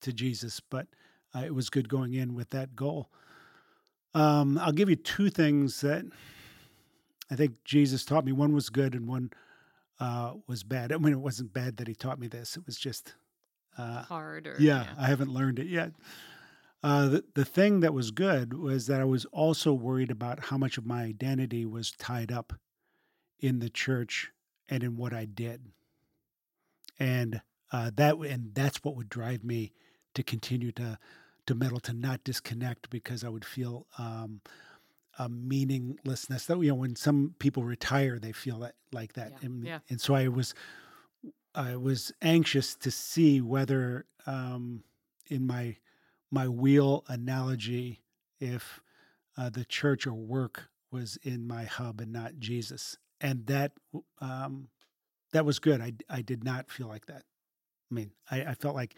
to 0.03 0.13
Jesus, 0.13 0.61
but 0.61 0.87
uh, 1.35 1.41
it 1.41 1.55
was 1.55 1.71
good 1.71 1.89
going 1.89 2.15
in 2.15 2.35
with 2.35 2.51
that 2.51 2.77
goal. 2.77 3.11
Um, 4.15 4.59
I'll 4.59 4.73
give 4.73 4.89
you 4.89 4.97
two 4.97 5.29
things 5.29 5.81
that 5.83 6.05
I 7.31 7.37
think 7.37 7.63
Jesus 7.65 8.05
taught 8.05 8.25
me. 8.25 8.33
One 8.33 8.55
was 8.55 8.71
good 8.71 8.95
and 8.95 9.07
one 9.07 9.31
uh, 10.01 10.35
was 10.47 10.63
bad. 10.63 10.93
I 10.93 10.97
mean, 10.97 11.13
it 11.13 11.21
wasn't 11.21 11.53
bad 11.53 11.77
that 11.77 11.89
he 11.89 11.95
taught 11.95 12.19
me 12.19 12.29
this. 12.29 12.57
It 12.57 12.65
was 12.65 12.79
just, 12.79 13.15
uh, 13.77 14.03
hard 14.03 14.47
or 14.47 14.57
yeah, 14.59 14.87
I 14.99 15.07
haven't 15.07 15.33
learned 15.33 15.59
it 15.59 15.67
yet. 15.67 15.93
Uh, 16.83 17.09
the, 17.09 17.25
the 17.35 17.45
thing 17.45 17.81
that 17.81 17.93
was 17.93 18.13
good 18.13 18.55
was 18.55 18.87
that 18.87 19.01
I 19.01 19.05
was 19.05 19.25
also 19.27 19.73
worried 19.73 20.11
about 20.11 20.45
how 20.45 20.57
much 20.57 20.79
of 20.79 20.87
my 20.87 21.03
identity 21.03 21.67
was 21.67 21.91
tied 21.93 22.31
up 22.33 22.53
in 23.41 23.59
the 23.61 23.71
church 23.71 24.31
and 24.69 24.83
in 24.83 24.97
what 24.97 25.13
I 25.13 25.25
did, 25.25 25.63
and 26.99 27.41
uh, 27.73 27.91
that 27.97 28.17
and 28.17 28.55
that's 28.55 28.83
what 28.85 28.97
would 28.97 29.09
drive 29.09 29.45
me 29.45 29.73
to 30.15 30.23
continue 30.23 30.73
to 30.73 30.99
to 31.47 31.55
meddle, 31.55 31.81
to 31.81 31.93
not 31.93 32.25
disconnect, 32.25 32.91
because 32.91 33.25
I 33.25 33.29
would 33.31 33.45
feel 33.45 33.87
um, 33.99 34.43
a 35.19 35.29
meaninglessness. 35.29 36.47
That 36.47 36.59
you 36.61 36.69
know, 36.69 36.75
when 36.75 36.97
some 36.97 37.35
people 37.39 37.65
retire, 37.65 38.19
they 38.19 38.33
feel 38.33 38.59
that 38.61 38.75
like 38.93 39.15
that, 39.15 39.33
Yeah, 39.33 39.47
and, 39.47 39.65
yeah. 39.65 39.79
and 39.89 40.01
so 40.01 40.15
I 40.15 40.29
was 40.29 40.55
I 41.55 41.77
was 41.77 42.13
anxious 42.23 42.75
to 42.77 42.91
see 42.91 43.41
whether 43.41 44.07
um, 44.27 44.85
in 45.29 45.47
my 45.47 45.77
my 46.31 46.49
wheel 46.49 47.05
analogy, 47.09 48.03
if 48.39 48.81
uh, 49.37 49.49
the 49.49 49.65
church 49.65 50.07
or 50.07 50.13
work 50.15 50.69
was 50.91 51.19
in 51.23 51.47
my 51.47 51.65
hub 51.65 52.01
and 52.01 52.13
not 52.13 52.39
Jesus, 52.39 52.99
and 53.21 53.47
that 53.47 53.73
um, 54.21 54.69
that 55.33 55.45
was 55.45 55.59
good. 55.59 55.81
I 55.81 55.93
I 56.09 56.23
did 56.23 56.45
not 56.45 56.71
feel 56.71 56.89
like 56.89 57.07
that. 57.07 57.23
I 57.91 57.95
mean, 57.95 58.11
I, 58.31 58.43
I 58.43 58.55
felt 58.55 58.75
like 58.75 58.95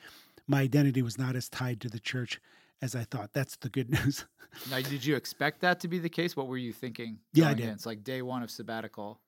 my 0.46 0.60
identity 0.60 1.02
was 1.02 1.18
not 1.18 1.36
as 1.36 1.48
tied 1.48 1.80
to 1.82 1.88
the 1.88 2.00
church 2.00 2.40
as 2.82 2.94
I 2.96 3.04
thought. 3.04 3.32
That's 3.32 3.56
the 3.56 3.68
good 3.68 3.90
news. 4.04 4.26
Now, 4.70 4.80
did 4.80 5.04
you 5.04 5.14
expect 5.14 5.60
that 5.60 5.80
to 5.80 5.88
be 5.88 5.98
the 5.98 6.08
case? 6.08 6.36
What 6.36 6.48
were 6.48 6.56
you 6.56 6.72
thinking? 6.72 7.18
Yeah, 7.32 7.44
I 7.44 7.48
going 7.48 7.58
in? 7.60 7.66
did. 7.68 7.74
It's 7.74 7.86
like 7.86 8.02
day 8.02 8.22
one 8.22 8.42
of 8.42 8.50
sabbatical. 8.50 9.20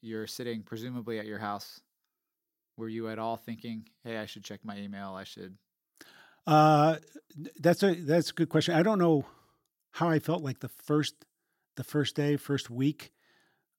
You're 0.00 0.26
sitting 0.26 0.62
presumably 0.62 1.18
at 1.18 1.26
your 1.26 1.38
house. 1.38 1.80
Were 2.76 2.88
you 2.88 3.08
at 3.08 3.18
all 3.18 3.36
thinking, 3.36 3.88
"Hey, 4.02 4.18
I 4.18 4.26
should 4.26 4.42
check 4.42 4.60
my 4.64 4.76
email. 4.78 5.14
I 5.14 5.24
should." 5.24 5.56
Uh, 6.46 6.96
that's 7.60 7.82
a 7.82 7.94
that's 7.94 8.30
a 8.30 8.34
good 8.34 8.48
question. 8.48 8.74
I 8.74 8.82
don't 8.82 8.98
know 8.98 9.24
how 9.92 10.08
I 10.08 10.18
felt 10.18 10.42
like 10.42 10.60
the 10.60 10.68
first 10.68 11.14
the 11.76 11.84
first 11.84 12.16
day, 12.16 12.36
first 12.36 12.70
week, 12.70 13.12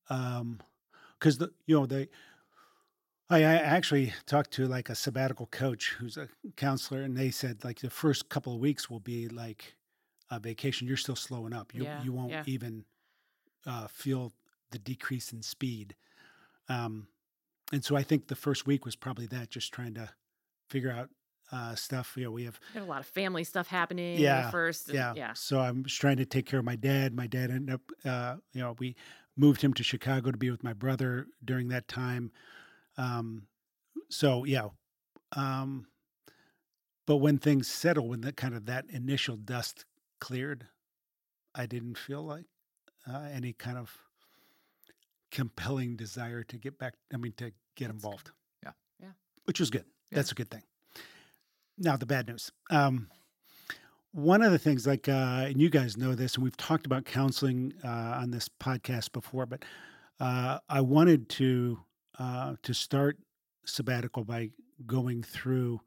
um, 0.10 0.60
because 1.20 1.38
the 1.38 1.52
you 1.66 1.76
know 1.80 1.86
they. 1.86 2.10
I, 3.28 3.40
I 3.40 3.54
actually 3.56 4.14
talked 4.28 4.52
to 4.52 4.68
like 4.68 4.90
a 4.90 4.96
sabbatical 4.96 5.48
coach 5.48 5.96
who's 5.98 6.16
a 6.16 6.30
counselor, 6.58 7.02
and 7.02 7.18
they 7.18 7.32
said 7.32 7.64
like 7.64 7.80
the 7.80 7.90
first 7.90 8.30
couple 8.30 8.54
of 8.54 8.60
weeks 8.60 8.88
will 8.90 9.00
be 9.00 9.28
like 9.28 9.76
a 10.30 10.40
vacation. 10.40 10.88
You're 10.88 10.98
still 10.98 11.16
slowing 11.16 11.52
up. 11.54 11.74
You 11.74 11.84
Yeah, 11.86 12.04
you 12.04 12.14
won't 12.14 12.32
yeah. 12.32 12.44
even 12.46 12.86
uh, 13.66 13.88
feel 13.88 14.32
the 14.70 14.78
decrease 14.78 15.34
in 15.34 15.42
speed. 15.42 15.96
Um, 16.70 17.08
and 17.74 17.84
so 17.84 17.96
I 17.96 18.04
think 18.04 18.28
the 18.28 18.36
first 18.36 18.68
week 18.68 18.86
was 18.86 18.96
probably 18.96 19.26
that, 19.28 19.50
just 19.50 19.74
trying 19.74 19.96
to 19.96 20.10
figure 20.70 20.92
out 20.92 21.10
uh, 21.52 21.74
stuff. 21.74 22.14
You 22.16 22.26
know, 22.26 22.32
we 22.32 22.44
have 22.44 22.60
a 22.76 22.82
lot 22.82 23.00
of 23.00 23.08
family 23.08 23.44
stuff 23.44 23.68
happening 23.68 24.20
Yeah, 24.20 24.52
first. 24.52 24.88
and- 24.90 24.96
yeah. 24.96 25.14
yeah. 25.16 25.34
So 25.34 25.60
I'm 25.60 25.84
just 25.84 26.00
trying 26.00 26.18
to 26.18 26.26
take 26.26 26.46
care 26.46 26.60
of 26.60 26.66
my 26.66 26.76
dad. 26.76 27.16
My 27.16 27.26
dad 27.26 27.50
ended 27.50 27.74
up, 27.74 27.82
uh, 28.04 28.36
you 28.54 28.62
know, 28.62 28.76
we 28.78 28.96
moved 29.38 29.62
him 29.62 29.74
to 29.74 29.84
Chicago 29.84 30.32
to 30.32 30.38
be 30.38 30.50
with 30.50 30.63
my 30.63 30.74
brother 30.74 31.27
during 31.44 31.68
that 31.70 31.88
time. 31.88 32.32
Um, 32.98 33.48
so 34.10 34.44
yeah. 34.46 34.70
Um, 35.36 35.88
but 37.06 37.18
when 37.18 37.38
things 37.38 37.68
settled, 37.68 38.10
when 38.10 38.22
that 38.22 38.38
kind 38.38 38.56
of 38.56 38.65
that 38.65 38.86
initial 38.89 39.36
dust 39.36 39.86
cleared, 40.20 40.68
I 41.54 41.65
didn't 41.65 41.98
feel 41.98 42.24
like 42.24 42.46
uh, 43.08 43.27
any 43.32 43.54
kind 43.54 43.77
of 43.77 43.98
compelling 45.32 45.96
desire 45.96 46.44
to 46.44 46.58
get 46.58 46.80
back. 46.80 46.94
I 47.13 47.18
mean, 47.18 47.34
to 47.34 47.46
get 47.46 47.54
That's 47.54 47.77
good. 47.77 47.89
involved. 47.92 48.32
Yeah. 48.63 48.72
Yeah. 49.01 49.10
Which 49.46 49.60
was 49.60 49.70
good. 49.70 49.86
Yeah. 50.12 50.15
That's 50.18 50.32
a 50.32 50.36
good 50.36 50.50
thing. 50.50 50.63
Now 51.77 51.98
the 51.98 52.06
bad 52.06 52.27
news. 52.27 52.51
Um, 52.70 53.10
one 54.16 54.42
of 54.42 54.54
the 54.54 54.58
things, 54.58 54.88
like, 54.88 55.10
uh, 55.10 55.44
and 55.48 55.60
you 55.60 55.70
guys 55.70 55.98
know 55.98 56.16
this, 56.16 56.36
and 56.36 56.44
we've 56.44 56.56
talked 56.56 56.86
about 56.86 57.04
counseling 57.04 57.74
uh, 57.84 57.88
on 58.22 58.32
this 58.32 58.48
podcast 58.48 59.12
before, 59.12 59.46
but 59.46 59.66
uh, 60.22 60.60
I 60.70 60.80
wanted 60.80 61.28
to 61.32 61.80
uh, 62.18 62.56
to 62.64 62.74
start 62.74 63.18
sabbatical 63.66 64.24
by 64.24 64.52
going 64.86 65.22
through 65.22 65.82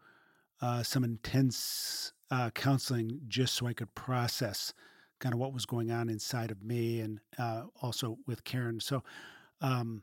uh, 0.60 0.82
some 0.82 1.04
intense 1.04 2.12
uh, 2.30 2.50
counseling, 2.50 3.18
just 3.28 3.54
so 3.54 3.66
I 3.66 3.72
could 3.72 3.94
process 3.94 4.74
kind 5.20 5.32
of 5.32 5.40
what 5.40 5.54
was 5.54 5.64
going 5.64 5.90
on 5.90 6.10
inside 6.10 6.50
of 6.50 6.62
me, 6.62 7.00
and 7.00 7.20
also 7.80 8.18
with 8.26 8.44
Karen. 8.44 8.78
So 8.78 9.02
um, 9.62 10.02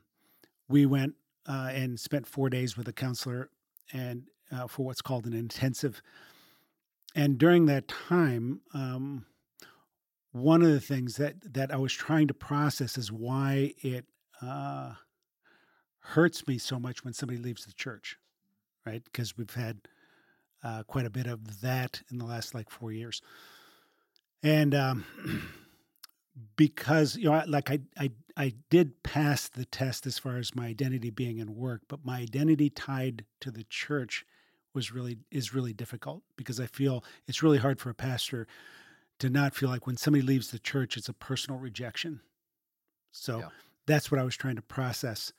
we 0.68 0.84
went 0.84 1.14
and 1.46 1.98
spent 2.00 2.26
four 2.26 2.50
days 2.50 2.76
with 2.76 2.88
a 2.88 2.92
counselor 2.92 3.50
and 3.92 4.24
for 4.68 4.84
what's 4.84 5.00
called 5.00 5.26
an 5.26 5.32
intensive. 5.32 6.02
And 7.16 7.38
during 7.38 7.64
that 7.64 7.88
time, 7.88 8.60
um, 8.74 9.24
one 10.32 10.60
of 10.60 10.68
the 10.68 10.80
things 10.80 11.16
that 11.16 11.54
that 11.54 11.72
I 11.72 11.78
was 11.78 11.94
trying 11.94 12.28
to 12.28 12.34
process 12.34 12.98
is 12.98 13.10
why 13.10 13.72
it 13.82 14.04
uh, 14.42 14.92
hurts 16.00 16.46
me 16.46 16.58
so 16.58 16.78
much 16.78 17.04
when 17.04 17.14
somebody 17.14 17.40
leaves 17.40 17.64
the 17.64 17.72
church, 17.72 18.18
right? 18.84 19.02
Because 19.02 19.34
we've 19.34 19.54
had 19.54 19.78
uh, 20.62 20.82
quite 20.82 21.06
a 21.06 21.10
bit 21.10 21.26
of 21.26 21.62
that 21.62 22.02
in 22.10 22.18
the 22.18 22.26
last 22.26 22.54
like 22.54 22.68
four 22.68 22.92
years, 22.92 23.22
and 24.42 24.74
um, 24.74 25.06
because 26.56 27.16
you 27.16 27.30
know, 27.30 27.42
like 27.46 27.70
I, 27.70 27.78
I, 27.98 28.10
I 28.36 28.52
did 28.68 29.02
pass 29.02 29.48
the 29.48 29.64
test 29.64 30.06
as 30.06 30.18
far 30.18 30.36
as 30.36 30.54
my 30.54 30.66
identity 30.66 31.08
being 31.08 31.38
in 31.38 31.56
work, 31.56 31.80
but 31.88 32.04
my 32.04 32.18
identity 32.18 32.68
tied 32.68 33.24
to 33.40 33.50
the 33.50 33.64
church 33.64 34.26
was 34.76 34.92
really 34.92 35.16
is 35.32 35.52
really 35.52 35.72
difficult 35.72 36.22
because 36.36 36.60
I 36.60 36.66
feel 36.66 37.02
it's 37.26 37.42
really 37.42 37.58
hard 37.58 37.80
for 37.80 37.90
a 37.90 37.94
pastor 37.94 38.46
to 39.18 39.30
not 39.30 39.54
feel 39.54 39.70
like 39.70 39.86
when 39.86 39.96
somebody 39.96 40.22
leaves 40.22 40.50
the 40.50 40.58
church, 40.58 40.96
it's 40.96 41.08
a 41.08 41.14
personal 41.14 41.58
rejection. 41.58 42.20
So 43.12 43.38
yeah. 43.38 43.48
that's 43.86 44.10
what 44.10 44.20
I 44.20 44.24
was 44.24 44.36
trying 44.36 44.56
to 44.56 44.62
process. 44.62 45.32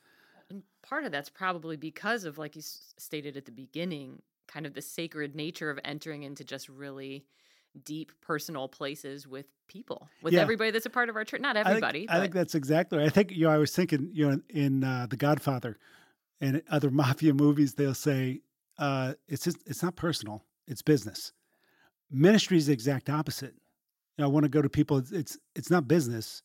And 0.50 0.62
part 0.82 1.04
of 1.04 1.12
that's 1.12 1.30
probably 1.30 1.76
because 1.76 2.24
of, 2.24 2.38
like 2.38 2.56
you 2.56 2.62
stated 2.62 3.36
at 3.36 3.44
the 3.44 3.52
beginning, 3.52 4.20
kind 4.48 4.66
of 4.66 4.74
the 4.74 4.82
sacred 4.82 5.36
nature 5.36 5.70
of 5.70 5.78
entering 5.84 6.24
into 6.24 6.42
just 6.42 6.68
really 6.68 7.24
deep 7.84 8.10
personal 8.20 8.66
places 8.66 9.28
with 9.28 9.46
people, 9.68 10.08
with 10.22 10.34
yeah. 10.34 10.40
everybody 10.40 10.72
that's 10.72 10.86
a 10.86 10.90
part 10.90 11.08
of 11.08 11.14
our 11.14 11.24
church. 11.24 11.40
Not 11.40 11.56
everybody. 11.56 12.00
I 12.00 12.00
think, 12.00 12.10
I 12.10 12.20
think, 12.20 12.34
that's 12.34 12.54
exactly 12.56 12.98
right. 12.98 13.06
I 13.06 13.10
think, 13.10 13.30
you 13.30 13.44
know, 13.44 13.50
I 13.50 13.58
was 13.58 13.70
thinking, 13.70 14.10
you 14.12 14.28
know, 14.28 14.40
in 14.48 14.82
uh, 14.82 15.06
The 15.08 15.16
Godfather 15.16 15.78
and 16.40 16.62
other 16.68 16.90
mafia 16.90 17.34
movies, 17.34 17.74
they'll 17.74 17.94
say, 17.94 18.40
uh, 18.78 19.14
it's 19.28 19.44
just, 19.44 19.58
it's 19.66 19.82
not 19.82 19.96
personal, 19.96 20.44
it's 20.66 20.82
business. 20.82 21.32
Ministry 22.10 22.56
is 22.56 22.66
the 22.66 22.72
exact 22.72 23.10
opposite. 23.10 23.54
You 24.16 24.22
know, 24.22 24.24
I 24.24 24.28
want 24.28 24.44
to 24.44 24.48
go 24.48 24.62
to 24.62 24.68
people. 24.68 24.98
It's, 24.98 25.12
it's 25.12 25.38
it's 25.54 25.70
not 25.70 25.86
business, 25.86 26.42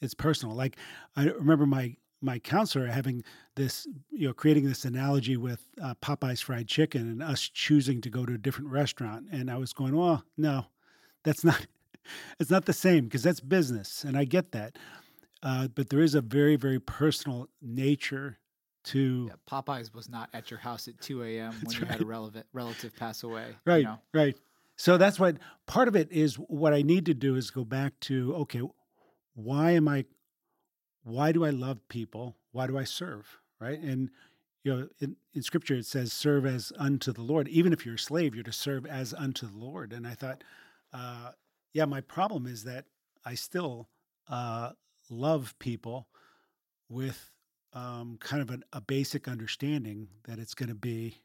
it's 0.00 0.14
personal. 0.14 0.54
Like 0.56 0.76
I 1.16 1.26
remember 1.26 1.66
my 1.66 1.96
my 2.20 2.38
counselor 2.38 2.86
having 2.86 3.22
this, 3.56 3.86
you 4.10 4.26
know, 4.26 4.34
creating 4.34 4.64
this 4.64 4.84
analogy 4.84 5.36
with 5.36 5.68
uh, 5.82 5.94
Popeye's 6.02 6.40
fried 6.40 6.68
chicken 6.68 7.02
and 7.02 7.22
us 7.22 7.42
choosing 7.42 8.00
to 8.00 8.10
go 8.10 8.26
to 8.26 8.34
a 8.34 8.38
different 8.38 8.70
restaurant. 8.70 9.26
And 9.30 9.50
I 9.50 9.56
was 9.56 9.72
going, 9.72 9.94
well, 9.94 10.24
no, 10.36 10.66
that's 11.24 11.44
not, 11.44 11.66
it's 12.40 12.50
not 12.50 12.66
the 12.66 12.72
same 12.72 13.04
because 13.04 13.22
that's 13.22 13.40
business. 13.40 14.04
And 14.04 14.16
I 14.16 14.24
get 14.24 14.52
that. 14.52 14.78
Uh, 15.42 15.68
but 15.68 15.90
there 15.90 16.00
is 16.00 16.16
a 16.16 16.20
very, 16.20 16.56
very 16.56 16.80
personal 16.80 17.48
nature 17.62 18.38
to. 18.88 19.30
Yeah, 19.30 19.34
Popeyes 19.50 19.94
was 19.94 20.08
not 20.08 20.28
at 20.32 20.50
your 20.50 20.60
house 20.60 20.88
at 20.88 21.00
2 21.00 21.22
a.m. 21.22 21.54
when 21.62 21.74
you 21.74 21.82
right. 21.82 21.90
had 21.92 22.00
a 22.00 22.06
relevant 22.06 22.46
relative 22.52 22.94
pass 22.96 23.22
away. 23.22 23.56
Right, 23.64 23.78
you 23.78 23.84
know? 23.84 23.98
right. 24.12 24.36
So 24.76 24.96
that's 24.96 25.18
what 25.18 25.38
part 25.66 25.88
of 25.88 25.96
it 25.96 26.12
is. 26.12 26.36
What 26.36 26.72
I 26.72 26.82
need 26.82 27.06
to 27.06 27.14
do 27.14 27.34
is 27.34 27.50
go 27.50 27.64
back 27.64 27.98
to 28.02 28.34
okay, 28.36 28.62
why 29.34 29.72
am 29.72 29.88
I 29.88 30.04
why 31.08 31.32
do 31.32 31.44
I 31.44 31.50
love 31.50 31.88
people? 31.88 32.36
Why 32.52 32.66
do 32.66 32.76
I 32.78 32.84
serve? 32.84 33.38
Right. 33.60 33.80
And, 33.80 34.10
you 34.62 34.74
know, 34.74 34.88
in, 35.00 35.16
in 35.34 35.42
scripture, 35.42 35.74
it 35.74 35.86
says, 35.86 36.12
serve 36.12 36.46
as 36.46 36.72
unto 36.78 37.12
the 37.12 37.22
Lord. 37.22 37.48
Even 37.48 37.72
if 37.72 37.84
you're 37.84 37.96
a 37.96 37.98
slave, 37.98 38.34
you're 38.34 38.44
to 38.44 38.52
serve 38.52 38.86
as 38.86 39.14
unto 39.14 39.46
the 39.46 39.56
Lord. 39.56 39.92
And 39.92 40.06
I 40.06 40.14
thought, 40.14 40.44
uh, 40.92 41.30
yeah, 41.72 41.86
my 41.86 42.00
problem 42.00 42.46
is 42.46 42.64
that 42.64 42.84
I 43.24 43.34
still 43.34 43.88
uh, 44.28 44.72
love 45.10 45.54
people 45.58 46.08
with 46.88 47.30
um, 47.78 48.18
kind 48.20 48.42
of 48.42 48.50
an, 48.50 48.64
a 48.72 48.80
basic 48.80 49.28
understanding 49.28 50.08
that 50.24 50.38
it's 50.38 50.54
going 50.54 50.68
to 50.68 50.74
be 50.74 51.16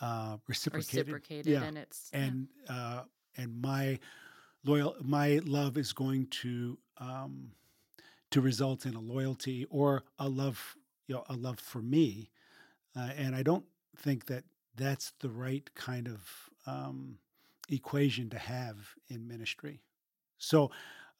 uh, 0.00 0.36
reciprocated. 0.46 1.08
Reciprocated, 1.08 1.46
yeah. 1.46 1.62
and 1.64 1.78
it's 1.78 2.10
and 2.12 2.48
yeah. 2.66 2.74
uh, 2.74 3.02
and 3.36 3.60
my 3.60 3.98
loyal 4.64 4.96
my 5.02 5.40
love 5.44 5.76
is 5.76 5.92
going 5.92 6.26
to 6.42 6.78
um, 6.98 7.52
to 8.30 8.40
result 8.40 8.86
in 8.86 8.94
a 8.94 9.00
loyalty 9.00 9.66
or 9.70 10.04
a 10.18 10.28
love, 10.28 10.76
you 11.06 11.14
know, 11.14 11.24
a 11.28 11.34
love 11.34 11.58
for 11.58 11.80
me. 11.80 12.30
Uh, 12.96 13.10
and 13.16 13.34
I 13.34 13.42
don't 13.42 13.64
think 13.96 14.26
that 14.26 14.44
that's 14.76 15.12
the 15.20 15.28
right 15.28 15.68
kind 15.74 16.08
of 16.08 16.50
um, 16.66 17.18
equation 17.68 18.30
to 18.30 18.38
have 18.38 18.76
in 19.08 19.26
ministry. 19.26 19.80
So 20.38 20.70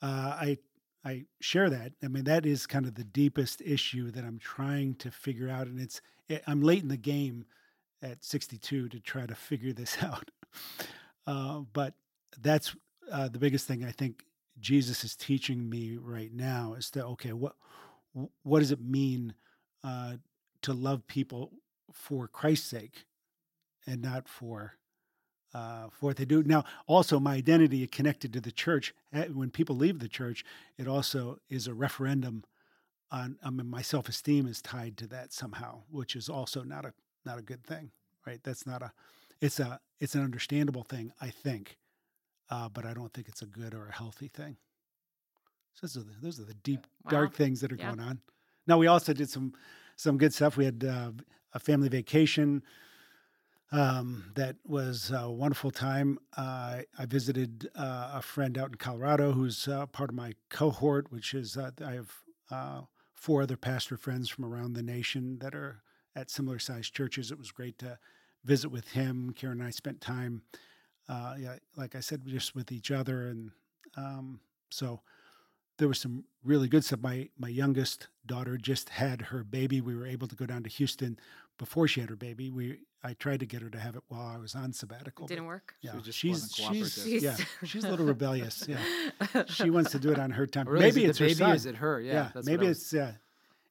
uh, 0.02 0.36
I 0.40 0.58
I 1.04 1.24
share 1.40 1.68
that. 1.68 1.92
I 2.02 2.08
mean, 2.08 2.24
that 2.24 2.46
is 2.46 2.66
kind 2.66 2.86
of 2.86 2.94
the 2.94 3.04
deepest 3.04 3.60
issue 3.60 4.10
that 4.12 4.24
I'm 4.24 4.38
trying 4.38 4.94
to 4.96 5.10
figure 5.10 5.50
out, 5.50 5.66
and 5.66 5.80
it's 5.80 6.00
it, 6.28 6.42
I'm 6.46 6.62
late 6.62 6.82
in 6.82 6.88
the 6.88 6.96
game 6.96 7.44
at 8.02 8.24
62 8.24 8.88
to 8.88 9.00
try 9.00 9.26
to 9.26 9.34
figure 9.34 9.72
this 9.72 9.98
out. 10.02 10.30
Uh, 11.26 11.60
but 11.72 11.94
that's 12.40 12.74
uh, 13.10 13.28
the 13.28 13.38
biggest 13.38 13.66
thing 13.66 13.84
I 13.84 13.90
think 13.90 14.24
Jesus 14.60 15.04
is 15.04 15.16
teaching 15.16 15.68
me 15.68 15.96
right 16.00 16.32
now 16.32 16.74
is 16.74 16.90
that 16.90 17.04
okay, 17.04 17.32
what 17.32 17.54
what 18.42 18.60
does 18.60 18.70
it 18.70 18.80
mean 18.80 19.34
uh, 19.82 20.14
to 20.62 20.72
love 20.72 21.06
people 21.06 21.52
for 21.92 22.28
Christ's 22.28 22.68
sake 22.68 23.04
and 23.86 24.00
not 24.00 24.28
for 24.28 24.74
uh, 25.54 25.88
for 25.90 26.06
what 26.06 26.16
they 26.16 26.24
do. 26.24 26.42
Now, 26.42 26.64
also 26.86 27.20
my 27.20 27.34
identity 27.34 27.86
connected 27.86 28.32
to 28.32 28.40
the 28.40 28.50
church. 28.50 28.92
Eh, 29.12 29.26
when 29.28 29.50
people 29.50 29.76
leave 29.76 30.00
the 30.00 30.08
church, 30.08 30.44
it 30.76 30.88
also 30.88 31.38
is 31.48 31.66
a 31.66 31.74
referendum 31.74 32.44
on. 33.10 33.38
I 33.42 33.50
mean, 33.50 33.70
my 33.70 33.82
self 33.82 34.08
esteem 34.08 34.46
is 34.46 34.60
tied 34.60 34.96
to 34.98 35.06
that 35.08 35.32
somehow, 35.32 35.82
which 35.90 36.16
is 36.16 36.28
also 36.28 36.62
not 36.62 36.84
a 36.84 36.92
not 37.24 37.38
a 37.38 37.42
good 37.42 37.64
thing, 37.64 37.92
right? 38.26 38.40
That's 38.42 38.66
not 38.66 38.82
a. 38.82 38.92
It's 39.40 39.60
a 39.60 39.80
it's 40.00 40.14
an 40.14 40.22
understandable 40.22 40.82
thing, 40.82 41.12
I 41.20 41.30
think, 41.30 41.78
uh, 42.50 42.68
but 42.68 42.84
I 42.84 42.92
don't 42.92 43.12
think 43.12 43.28
it's 43.28 43.42
a 43.42 43.46
good 43.46 43.74
or 43.74 43.86
a 43.86 43.92
healthy 43.92 44.28
thing. 44.28 44.56
So 45.74 45.86
those 45.86 45.96
are 45.96 46.00
the, 46.00 46.14
those 46.20 46.40
are 46.40 46.44
the 46.44 46.54
deep, 46.54 46.86
wow. 47.04 47.10
dark 47.10 47.34
things 47.34 47.60
that 47.60 47.72
are 47.72 47.76
yeah. 47.76 47.86
going 47.86 48.00
on. 48.00 48.20
Now 48.66 48.78
we 48.78 48.86
also 48.86 49.12
did 49.12 49.30
some 49.30 49.54
some 49.96 50.18
good 50.18 50.34
stuff. 50.34 50.56
We 50.56 50.64
had 50.64 50.84
uh, 50.84 51.12
a 51.52 51.60
family 51.60 51.88
vacation 51.88 52.62
um, 53.74 54.30
that 54.36 54.56
was 54.64 55.10
a 55.10 55.28
wonderful 55.30 55.72
time. 55.72 56.18
Uh, 56.36 56.82
I 56.96 57.06
visited 57.06 57.68
uh, 57.74 58.12
a 58.14 58.22
friend 58.22 58.56
out 58.56 58.68
in 58.68 58.74
Colorado 58.76 59.32
who's 59.32 59.66
uh, 59.66 59.86
part 59.86 60.10
of 60.10 60.16
my 60.16 60.34
cohort, 60.48 61.10
which 61.10 61.34
is 61.34 61.56
uh, 61.56 61.72
I 61.84 61.92
have 61.92 62.12
uh, 62.50 62.80
four 63.14 63.42
other 63.42 63.56
pastor 63.56 63.96
friends 63.96 64.28
from 64.28 64.44
around 64.44 64.74
the 64.74 64.82
nation 64.82 65.38
that 65.40 65.54
are 65.56 65.82
at 66.14 66.30
similar 66.30 66.60
sized 66.60 66.94
churches. 66.94 67.32
It 67.32 67.38
was 67.38 67.50
great 67.50 67.78
to 67.80 67.98
visit 68.44 68.68
with 68.68 68.92
him. 68.92 69.32
Karen 69.36 69.58
and 69.60 69.66
I 69.66 69.70
spent 69.70 70.00
time 70.00 70.42
uh, 71.08 71.34
yeah, 71.38 71.56
like 71.76 71.94
I 71.94 72.00
said, 72.00 72.22
just 72.26 72.54
with 72.54 72.72
each 72.72 72.90
other. 72.90 73.28
And 73.28 73.50
um, 73.96 74.40
so 74.70 75.00
there 75.78 75.88
was 75.88 75.98
some 76.00 76.24
really 76.44 76.68
good 76.68 76.84
stuff. 76.84 77.00
My 77.00 77.28
my 77.38 77.48
youngest 77.48 78.08
daughter 78.26 78.56
just 78.56 78.90
had 78.90 79.22
her 79.22 79.44
baby. 79.44 79.80
We 79.80 79.96
were 79.96 80.06
able 80.06 80.28
to 80.28 80.36
go 80.36 80.46
down 80.46 80.62
to 80.62 80.70
Houston 80.70 81.18
before 81.58 81.88
she 81.88 82.00
had 82.00 82.10
her 82.10 82.16
baby. 82.16 82.50
We 82.50 82.78
I 83.02 83.14
tried 83.14 83.40
to 83.40 83.46
get 83.46 83.62
her 83.62 83.70
to 83.70 83.78
have 83.78 83.96
it 83.96 84.02
while 84.08 84.26
I 84.26 84.38
was 84.38 84.54
on 84.54 84.72
sabbatical. 84.72 85.26
It 85.26 85.28
didn't 85.28 85.46
work. 85.46 85.74
Yeah, 85.82 85.92
she 86.04 86.10
she's 86.12 86.54
she's 86.54 87.22
yeah 87.22 87.36
she's 87.64 87.84
a 87.84 87.90
little 87.90 88.06
rebellious. 88.06 88.66
Yeah, 88.66 89.44
she 89.46 89.70
wants 89.70 89.92
to 89.92 89.98
do 89.98 90.10
it 90.10 90.18
on 90.18 90.30
her 90.30 90.46
time. 90.46 90.68
Really, 90.68 90.86
maybe 90.86 91.04
it's 91.04 91.18
the 91.18 91.24
her 91.24 91.28
baby. 91.28 91.38
Son. 91.38 91.54
Is 91.54 91.66
it 91.66 91.76
her? 91.76 92.00
Yeah, 92.00 92.30
yeah 92.34 92.42
maybe 92.44 92.66
it's 92.66 92.92
yeah. 92.92 93.12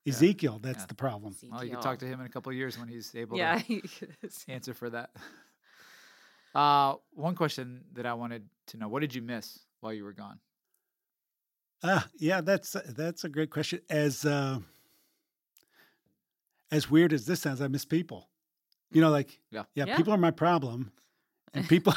Ezekiel, 0.06 0.60
that's 0.62 0.80
yeah. 0.80 0.86
the 0.88 0.96
problem. 0.96 1.32
Ezekiel. 1.32 1.50
Well, 1.56 1.64
you 1.64 1.72
can 1.72 1.82
talk 1.82 2.00
to 2.00 2.06
him 2.06 2.20
in 2.20 2.26
a 2.26 2.30
couple 2.30 2.52
years 2.52 2.78
when 2.78 2.90
he's 2.90 3.16
able 3.16 3.38
yeah, 3.38 3.60
to 3.60 3.82
answer 4.50 4.74
for 4.74 4.90
that. 4.90 5.12
Uh, 6.54 6.96
one 7.14 7.36
question 7.36 7.86
that 7.94 8.06
I 8.06 8.14
wanted 8.14 8.44
to 8.68 8.78
know: 8.78 8.88
What 8.88 9.00
did 9.00 9.16
you 9.16 9.22
miss 9.22 9.60
while 9.80 9.94
you 9.94 10.04
were 10.04 10.14
gone? 10.14 10.40
Uh, 11.82 12.02
yeah, 12.18 12.42
that's 12.42 12.76
that's 12.90 13.24
a 13.24 13.30
great 13.30 13.50
question. 13.50 13.82
As 13.90 14.26
uh, 14.26 14.60
as 16.74 16.90
weird 16.90 17.14
as 17.14 17.26
this 17.26 17.42
sounds, 17.42 17.62
I 17.62 17.68
miss 17.68 17.86
people. 17.86 18.30
You 18.92 19.02
know, 19.02 19.12
like 19.12 19.40
yeah, 19.52 19.64
yeah, 19.76 19.86
yeah. 19.88 19.98
people 19.98 20.14
are 20.14 20.18
my 20.18 20.32
problem, 20.32 20.92
and 21.54 21.68
people. 21.70 21.94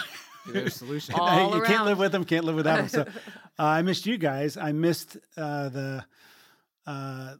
Their 0.46 0.70
solution. 0.70 1.14
All 1.18 1.50
you 1.50 1.54
around. 1.54 1.66
can't 1.66 1.84
live 1.86 1.98
with 1.98 2.12
them, 2.12 2.24
can't 2.24 2.44
live 2.44 2.54
without 2.54 2.76
them. 2.76 2.88
So 2.88 3.00
uh, 3.58 3.64
I 3.64 3.82
missed 3.82 4.06
you 4.06 4.16
guys. 4.18 4.56
I 4.56 4.72
missed 4.72 5.16
uh, 5.36 5.68
the. 5.70 6.04
Uh, 6.86 7.34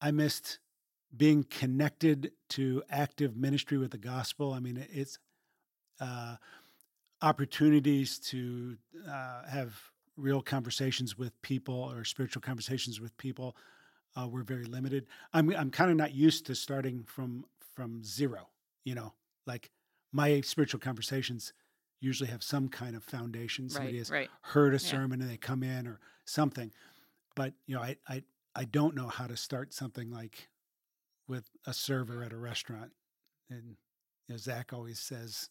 I 0.00 0.10
missed 0.10 0.58
being 1.16 1.44
connected 1.44 2.32
to 2.50 2.82
active 2.90 3.36
ministry 3.36 3.78
with 3.78 3.90
the 3.90 3.98
gospel. 3.98 4.52
I 4.52 4.60
mean, 4.60 4.84
it's 4.90 5.18
uh, 6.00 6.36
opportunities 7.22 8.18
to 8.18 8.76
uh, 9.08 9.42
have 9.48 9.74
real 10.16 10.42
conversations 10.42 11.16
with 11.16 11.40
people 11.42 11.74
or 11.74 12.04
spiritual 12.04 12.42
conversations 12.42 13.00
with 13.00 13.16
people 13.16 13.56
uh, 14.18 14.26
were 14.26 14.42
very 14.42 14.64
limited. 14.64 15.06
I'm 15.32 15.54
I'm 15.54 15.70
kind 15.70 15.90
of 15.90 15.96
not 15.96 16.14
used 16.14 16.46
to 16.46 16.54
starting 16.54 17.04
from 17.04 17.44
from 17.74 18.02
zero. 18.02 18.48
You 18.84 18.94
know, 18.94 19.12
like 19.46 19.70
my 20.12 20.40
spiritual 20.40 20.80
conversations 20.80 21.52
usually 22.00 22.30
have 22.30 22.42
some 22.42 22.68
kind 22.68 22.96
of 22.96 23.04
foundation. 23.04 23.68
Somebody 23.68 23.94
right, 23.94 23.98
has 23.98 24.10
right. 24.10 24.30
heard 24.42 24.74
a 24.74 24.78
sermon 24.78 25.18
yeah. 25.18 25.24
and 25.24 25.32
they 25.32 25.36
come 25.36 25.62
in 25.62 25.86
or 25.86 26.00
something. 26.24 26.72
But 27.34 27.52
you 27.66 27.76
know, 27.76 27.82
I 27.82 27.96
I 28.08 28.22
I 28.54 28.64
don't 28.64 28.94
know 28.94 29.08
how 29.08 29.26
to 29.26 29.36
start 29.36 29.72
something 29.72 30.10
like 30.10 30.48
with 31.26 31.44
a 31.66 31.74
server 31.74 32.24
at 32.24 32.32
a 32.32 32.38
restaurant, 32.38 32.92
and 33.50 33.76
you 34.26 34.34
know, 34.34 34.36
Zach 34.36 34.72
always 34.72 34.98
says 34.98 35.50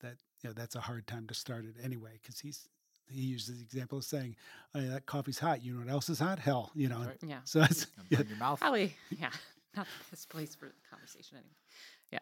that 0.00 0.16
you 0.42 0.50
know 0.50 0.54
that's 0.54 0.74
a 0.76 0.80
hard 0.80 1.06
time 1.06 1.26
to 1.26 1.34
start 1.34 1.64
it 1.64 1.76
anyway 1.82 2.18
because 2.20 2.40
he's 2.40 2.68
he 3.10 3.22
uses 3.22 3.56
the 3.56 3.62
example 3.62 3.98
of 3.98 4.04
saying 4.04 4.36
oh, 4.74 4.80
that 4.80 5.06
coffee's 5.06 5.38
hot. 5.38 5.62
You 5.62 5.74
know 5.74 5.80
what 5.80 5.88
else 5.90 6.08
is 6.08 6.18
hot? 6.18 6.38
Hell, 6.38 6.70
you 6.74 6.88
know. 6.88 6.98
Right. 6.98 7.18
Yeah. 7.22 7.38
So 7.44 7.62
it's 7.62 7.86
yeah, 8.10 8.22
your 8.28 8.38
mouth. 8.38 8.60
Probably, 8.60 8.96
yeah, 9.10 9.30
not 9.76 9.86
this 10.10 10.26
place 10.26 10.54
for 10.54 10.66
the 10.66 10.72
conversation 10.90 11.38
anyway. 11.38 11.54
Yeah. 12.12 12.18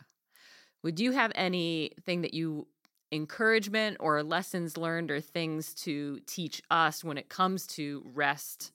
Would 0.82 1.00
you 1.00 1.12
have 1.12 1.32
anything 1.34 2.22
that 2.22 2.34
you 2.34 2.66
encouragement 3.12 3.98
or 4.00 4.22
lessons 4.22 4.76
learned 4.76 5.10
or 5.10 5.20
things 5.20 5.74
to 5.74 6.18
teach 6.26 6.62
us 6.70 7.04
when 7.04 7.18
it 7.18 7.28
comes 7.28 7.66
to 7.66 8.04
rest 8.14 8.72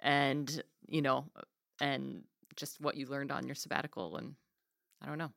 and 0.00 0.62
you 0.88 1.00
know 1.00 1.24
and 1.80 2.22
just 2.56 2.80
what 2.80 2.96
you 2.96 3.06
learned 3.06 3.30
on 3.30 3.46
your 3.46 3.54
sabbatical 3.54 4.16
and 4.16 4.34
I 5.00 5.06
don't 5.06 5.18
know. 5.18 5.30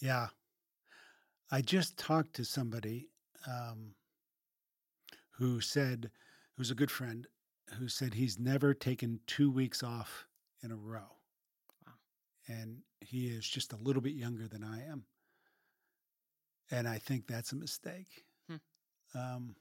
yeah. 0.00 0.28
I 1.52 1.60
just 1.60 1.96
talked 1.96 2.34
to 2.34 2.44
somebody 2.44 3.10
um, 3.46 3.94
who 5.38 5.60
said, 5.60 6.10
who's 6.56 6.70
a 6.70 6.74
good 6.74 6.90
friend, 6.90 7.26
who 7.78 7.88
said 7.88 8.14
he's 8.14 8.38
never 8.38 8.74
taken 8.74 9.20
two 9.26 9.50
weeks 9.50 9.82
off 9.82 10.26
in 10.62 10.70
a 10.70 10.76
row. 10.76 11.18
Wow. 11.86 11.92
And 12.48 12.78
he 13.00 13.26
is 13.26 13.46
just 13.46 13.72
a 13.72 13.76
little 13.76 14.02
bit 14.02 14.14
younger 14.14 14.48
than 14.48 14.62
I 14.62 14.86
am. 14.86 15.04
And 16.70 16.88
I 16.88 16.98
think 16.98 17.26
that's 17.26 17.52
a 17.52 17.56
mistake. 17.56 18.24
Hmm. 18.48 18.56
Um, 19.14 19.56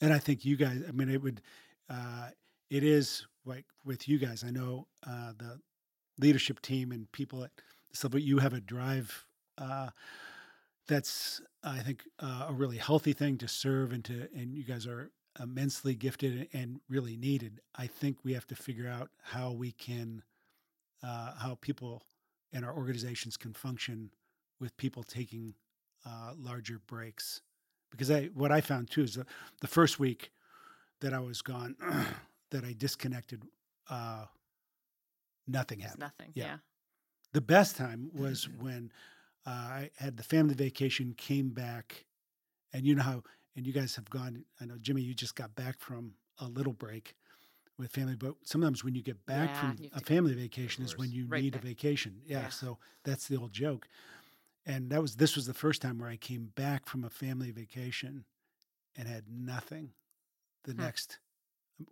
and 0.00 0.12
I 0.12 0.18
think 0.18 0.44
you 0.44 0.56
guys, 0.56 0.82
I 0.88 0.92
mean, 0.92 1.08
it 1.08 1.22
would, 1.22 1.42
uh, 1.88 2.28
it 2.70 2.82
is 2.82 3.26
like 3.44 3.66
with 3.84 4.08
you 4.08 4.18
guys, 4.18 4.44
I 4.44 4.50
know 4.50 4.86
uh, 5.06 5.32
the 5.38 5.60
leadership 6.18 6.60
team 6.60 6.92
and 6.92 7.10
people 7.12 7.44
at 7.44 7.50
so 7.92 8.08
but 8.08 8.22
you 8.22 8.38
have 8.38 8.54
a 8.54 8.60
drive 8.60 9.26
uh, 9.58 9.90
that's 10.88 11.40
I 11.64 11.78
think 11.80 12.04
uh, 12.18 12.46
a 12.48 12.52
really 12.52 12.76
healthy 12.76 13.12
thing 13.12 13.38
to 13.38 13.48
serve 13.48 13.92
and 13.92 14.04
to 14.06 14.28
and 14.34 14.54
you 14.56 14.64
guys 14.64 14.86
are 14.86 15.10
immensely 15.40 15.94
gifted 15.94 16.48
and 16.52 16.80
really 16.88 17.16
needed. 17.16 17.60
I 17.74 17.86
think 17.86 18.18
we 18.24 18.34
have 18.34 18.46
to 18.48 18.54
figure 18.54 18.88
out 18.88 19.10
how 19.22 19.52
we 19.52 19.72
can 19.72 20.22
uh, 21.02 21.32
how 21.38 21.58
people 21.60 22.02
and 22.52 22.64
our 22.64 22.74
organizations 22.74 23.36
can 23.36 23.52
function 23.52 24.10
with 24.60 24.76
people 24.76 25.02
taking 25.02 25.54
uh, 26.06 26.32
larger 26.36 26.80
breaks. 26.86 27.42
Because 27.90 28.10
I 28.10 28.26
what 28.34 28.50
I 28.50 28.60
found 28.60 28.90
too 28.90 29.02
is 29.02 29.14
the, 29.14 29.26
the 29.60 29.68
first 29.68 29.98
week 29.98 30.32
that 31.00 31.12
I 31.12 31.20
was 31.20 31.42
gone 31.42 31.76
that 32.50 32.64
I 32.64 32.74
disconnected. 32.76 33.44
Uh, 33.88 34.24
nothing 35.46 35.80
happened. 35.80 36.00
nothing. 36.00 36.32
Yeah. 36.34 36.44
Yeah. 36.44 36.56
The 37.32 37.40
best 37.40 37.76
time 37.76 38.10
was 38.14 38.48
when 38.60 38.92
uh, 39.46 39.50
I 39.50 39.90
had 39.96 40.16
the 40.16 40.22
family 40.22 40.54
vacation, 40.54 41.14
came 41.16 41.50
back, 41.50 42.04
and 42.72 42.86
you 42.86 42.94
know 42.94 43.02
how, 43.02 43.22
and 43.56 43.66
you 43.66 43.72
guys 43.72 43.96
have 43.96 44.10
gone. 44.10 44.44
I 44.60 44.66
know 44.66 44.76
Jimmy, 44.80 45.02
you 45.02 45.14
just 45.14 45.34
got 45.36 45.54
back 45.54 45.80
from 45.80 46.14
a 46.38 46.46
little 46.46 46.72
break 46.72 47.14
with 47.78 47.90
family, 47.92 48.16
but 48.16 48.34
sometimes 48.44 48.84
when 48.84 48.94
you 48.94 49.02
get 49.02 49.24
back 49.26 49.50
Yeah, 49.50 49.56
from 49.56 49.76
a 49.92 50.00
family 50.00 50.34
vacation 50.34 50.84
is 50.84 50.96
when 50.98 51.10
you 51.12 51.26
Right 51.28 51.42
need 51.42 51.54
a 51.54 51.58
vacation. 51.58 52.20
Yeah, 52.26 52.42
Yeah. 52.42 52.48
so 52.48 52.78
that's 53.04 53.28
the 53.28 53.36
old 53.36 53.52
joke. 53.52 53.88
And 54.66 54.90
that 54.90 55.00
was 55.02 55.16
this 55.16 55.36
was 55.36 55.46
the 55.46 55.54
first 55.54 55.82
time 55.82 55.98
where 55.98 56.08
I 56.10 56.16
came 56.16 56.52
back 56.54 56.86
from 56.86 57.04
a 57.04 57.10
family 57.10 57.50
vacation 57.50 58.24
and 58.96 59.08
had 59.08 59.24
nothing. 59.28 59.90
The 60.64 60.74
Huh. 60.78 60.84
next, 60.84 61.18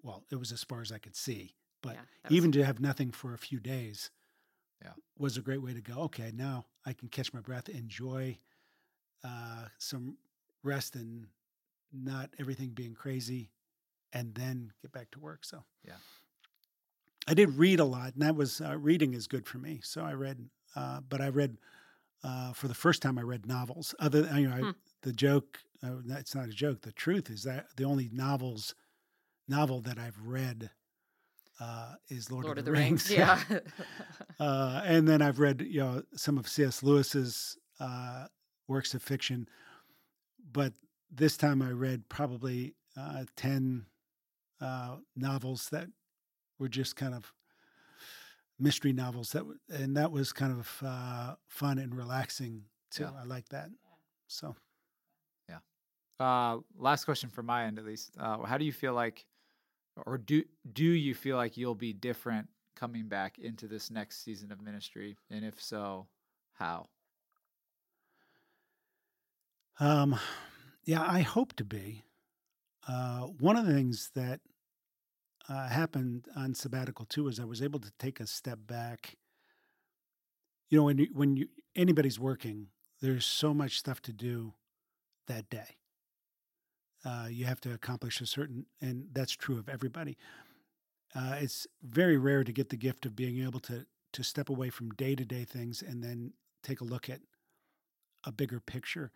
well, 0.03 0.25
it 0.31 0.37
was 0.37 0.53
as 0.53 0.65
far 0.65 0.81
as 0.81 0.93
I 0.93 0.99
could 0.99 1.17
see, 1.17 1.55
but 1.83 1.99
yeah, 2.25 2.31
was- 2.31 2.37
even 2.37 2.53
to 2.53 2.65
have 2.65 2.81
nothing 2.81 3.11
for 3.13 3.35
a 3.35 3.39
few 3.39 3.61
days 3.61 4.11
Yeah. 4.83 4.93
was 5.19 5.37
a 5.37 5.43
great 5.43 5.63
way 5.63 5.75
to 5.75 5.81
go 5.81 5.95
okay 6.03 6.31
now 6.35 6.67
i 6.87 6.93
can 6.93 7.09
catch 7.09 7.33
my 7.33 7.41
breath 7.41 7.69
enjoy 7.69 8.39
uh, 9.25 9.67
some 9.79 10.17
rest 10.63 10.97
and 10.97 11.27
not 11.93 12.31
everything 12.39 12.71
being 12.71 12.95
crazy 12.95 13.51
and 14.13 14.35
then 14.35 14.73
get 14.83 14.93
back 14.93 15.11
to 15.11 15.21
work 15.21 15.45
so 15.45 15.65
Yeah. 15.85 15.97
i 17.29 17.35
did 17.35 17.57
read 17.57 17.81
a 17.81 17.85
lot 17.85 18.13
and 18.15 18.23
that 18.23 18.35
was 18.37 18.61
uh, 18.61 18.77
reading 18.79 19.15
is 19.15 19.27
good 19.27 19.47
for 19.47 19.59
me 19.59 19.81
so 19.83 20.03
i 20.03 20.13
read 20.13 20.49
uh, 20.77 21.01
but 21.09 21.21
i 21.21 21.29
read 21.29 21.59
uh, 22.25 22.53
for 22.53 22.69
the 22.69 22.75
first 22.75 23.03
time 23.03 23.19
i 23.19 23.23
read 23.23 23.47
novels 23.47 23.95
other 23.99 24.23
you 24.39 24.49
know 24.49 24.55
I, 24.55 24.65
Hmm. 24.65 24.71
the 25.03 25.13
joke 25.13 25.61
uh, 25.83 25.97
it's 26.09 26.35
not 26.35 26.49
a 26.49 26.53
joke 26.53 26.83
the 26.83 26.93
truth 26.93 27.31
is 27.31 27.43
that 27.45 27.69
the 27.77 27.85
only 27.85 28.09
novels 28.13 28.75
novel 29.49 29.81
that 29.83 29.99
i've 29.99 30.21
read 30.27 30.71
uh, 31.61 31.95
is 32.09 32.31
Lord, 32.31 32.47
Lord 32.47 32.59
of 32.59 32.63
of 32.63 32.65
the, 32.65 32.71
the 32.73 32.79
Rings. 32.79 33.11
Rings. 33.11 33.11
Yeah. 33.51 33.61
uh, 34.41 34.83
and 34.85 35.07
then 35.07 35.23
I've 35.23 35.39
read, 35.39 35.61
you 35.61 35.81
know, 35.81 36.03
some 36.15 36.39
of 36.39 36.49
C.S. 36.49 36.83
Lewis's 36.83 37.57
uh, 37.79 38.27
works 38.67 38.95
of 38.95 39.03
fiction, 39.03 39.49
but 40.53 40.73
this 41.11 41.37
time 41.37 41.61
I 41.63 41.71
read 41.71 42.09
probably 42.09 42.75
uh, 42.97 43.25
ten 43.37 43.87
uh, 44.61 44.97
novels 45.17 45.69
that 45.71 45.89
were 46.59 46.69
just 46.69 46.97
kind 46.97 47.15
of 47.15 47.33
mystery 48.59 48.93
novels. 48.93 49.33
That 49.33 49.45
and 49.69 49.97
that 49.97 50.13
was 50.13 50.33
kind 50.33 50.53
of 50.53 50.83
uh, 50.85 51.35
fun 51.49 51.79
and 51.79 51.95
relaxing 51.95 52.63
too. 52.91 53.05
Yeah. 53.05 53.21
I 53.23 53.25
like 53.25 53.49
that. 53.51 53.71
So 54.29 54.55
yeah. 55.49 55.59
Uh, 56.19 56.59
last 56.79 57.05
question 57.05 57.31
from 57.31 57.47
my 57.47 57.65
end, 57.65 57.79
at 57.79 57.85
least. 57.85 58.15
Uh, 58.19 58.43
how 58.45 58.59
do 58.59 58.65
you 58.65 58.73
feel 58.73 58.93
like, 58.93 59.25
or 59.97 60.19
do 60.19 60.45
do 60.73 60.85
you 60.85 61.15
feel 61.15 61.37
like 61.37 61.57
you'll 61.57 61.75
be 61.75 61.93
different 61.93 62.49
coming 62.77 63.09
back 63.09 63.39
into 63.39 63.69
this 63.69 63.91
next 63.91 64.25
season 64.25 64.51
of 64.53 64.61
ministry? 64.61 65.17
And 65.31 65.45
if 65.45 65.61
so, 65.61 66.07
how? 66.53 66.89
Um, 69.79 70.19
yeah, 70.85 71.05
I 71.07 71.21
hope 71.21 71.55
to 71.57 71.65
be. 71.65 72.05
Uh, 72.87 73.21
one 73.21 73.57
of 73.57 73.67
the 73.67 73.73
things 73.73 74.11
that 74.15 74.41
uh, 75.49 75.69
happened 75.69 76.27
on 76.37 76.55
sabbatical 76.55 77.05
too 77.05 77.29
is 77.29 77.41
I 77.41 77.45
was 77.45 77.63
able 77.63 77.81
to 77.81 77.93
take 77.99 78.21
a 78.21 78.27
step 78.27 78.59
back. 78.67 79.17
You 80.69 80.79
know, 80.79 80.85
when 80.85 80.99
you, 80.99 81.09
when 81.13 81.37
you 81.37 81.49
anybody's 81.75 82.21
working, 82.21 82.69
there's 83.01 83.25
so 83.25 83.53
much 83.53 83.79
stuff 83.79 84.01
to 84.03 84.13
do 84.13 84.55
that 85.27 85.51
day. 85.51 85.77
Uh, 87.05 87.27
you 87.31 87.47
have 87.47 87.61
to 87.61 87.73
accomplish 87.73 88.21
a 88.21 88.27
certain, 88.27 88.67
and 88.81 89.07
that's 89.13 89.33
true 89.33 89.59
of 89.59 89.69
everybody. 89.69 90.17
Uh, 91.15 91.37
it's 91.41 91.67
very 91.83 92.17
rare 92.17 92.45
to 92.45 92.53
get 92.53 92.69
the 92.69 92.77
gift 92.77 93.07
of 93.07 93.17
being 93.17 93.43
able 93.43 93.61
to 93.61 93.87
to 94.13 94.25
step 94.25 94.49
away 94.49 94.71
from 94.71 94.91
day 94.91 95.15
to 95.15 95.25
day 95.25 95.45
things 95.45 95.83
and 95.83 96.03
then 96.03 96.33
take 96.65 96.81
a 96.81 96.85
look 96.85 97.09
at 97.09 97.21
a 98.25 98.33
bigger 98.33 98.59
picture. 98.59 99.13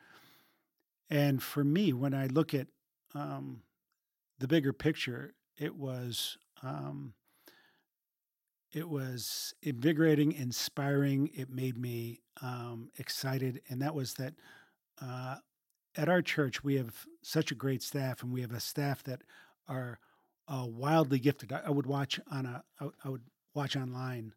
And 1.11 1.43
for 1.43 1.65
me, 1.65 1.93
when 1.93 2.15
I 2.15 2.27
look 2.27 2.55
at 2.55 2.69
um, 3.15 3.63
the 4.39 4.47
bigger 4.47 4.73
picture, 4.73 5.35
it 5.57 5.75
was 5.75 6.39
um, 6.63 7.15
it 8.73 8.89
was 8.89 9.55
invigorating, 9.63 10.33
inspiring. 10.33 11.31
It 11.35 11.51
made 11.51 11.77
me 11.77 12.21
um, 12.43 12.91
excited, 12.99 13.61
and 13.69 13.83
that 13.83 13.95
was 13.95 14.15
that. 14.15 14.35
Uh, 15.01 15.37
at 15.97 16.09
our 16.09 16.23
church, 16.23 16.65
we 16.65 16.77
have 16.77 17.07
such 17.23 17.51
a 17.51 17.55
great 17.55 17.83
staff, 17.83 18.23
and 18.23 18.33
we 18.33 18.41
have 18.41 18.53
a 18.53 18.61
staff 18.61 19.03
that 19.05 19.23
are 19.69 19.99
uh, 20.49 20.67
wildly 20.67 21.19
gifted. 21.19 21.53
I, 21.53 21.63
I 21.67 21.71
would 21.71 21.87
watch 21.87 22.21
on 22.31 22.47
a, 22.47 22.65
I, 22.81 22.89
I 23.05 23.09
would 23.09 23.23
watch 23.55 23.77
online, 23.77 24.35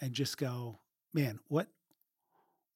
and 0.00 0.12
just 0.12 0.38
go, 0.38 0.78
man, 1.12 1.38
what 1.48 1.68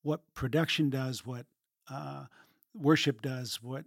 what 0.02 0.20
production 0.34 0.88
does, 0.88 1.26
what 1.26 1.46
uh, 1.90 2.26
worship 2.74 3.22
does, 3.22 3.60
what 3.60 3.84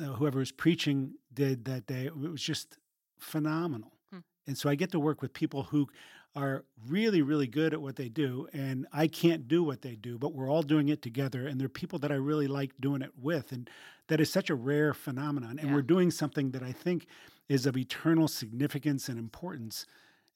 uh, 0.00 0.06
whoever 0.06 0.40
was 0.40 0.52
preaching 0.52 1.14
did 1.32 1.64
that 1.64 1.86
day. 1.86 2.06
It 2.06 2.16
was 2.16 2.42
just 2.42 2.76
phenomenal. 3.18 3.92
Hmm. 4.10 4.18
And 4.46 4.58
so 4.58 4.68
I 4.68 4.74
get 4.74 4.90
to 4.92 5.00
work 5.00 5.22
with 5.22 5.32
people 5.32 5.62
who 5.64 5.88
are 6.36 6.64
really, 6.88 7.22
really 7.22 7.46
good 7.46 7.72
at 7.72 7.80
what 7.80 7.96
they 7.96 8.08
do. 8.08 8.48
And 8.52 8.86
I 8.92 9.06
can't 9.06 9.46
do 9.46 9.62
what 9.62 9.82
they 9.82 9.94
do, 9.94 10.18
but 10.18 10.34
we're 10.34 10.50
all 10.50 10.62
doing 10.62 10.88
it 10.88 11.00
together. 11.00 11.46
And 11.46 11.60
they're 11.60 11.68
people 11.68 11.98
that 12.00 12.10
I 12.10 12.16
really 12.16 12.48
like 12.48 12.72
doing 12.80 13.02
it 13.02 13.12
with. 13.20 13.52
And 13.52 13.70
that 14.08 14.20
is 14.20 14.30
such 14.30 14.50
a 14.50 14.54
rare 14.54 14.92
phenomenon. 14.94 15.58
And 15.58 15.68
Yeah. 15.70 15.74
we're 15.74 15.82
doing 15.82 16.10
something 16.10 16.50
that 16.50 16.62
I 16.62 16.72
think 16.72 17.06
is 17.48 17.66
of 17.66 17.76
eternal 17.76 18.26
significance 18.26 19.08
and 19.08 19.18
importance. 19.18 19.86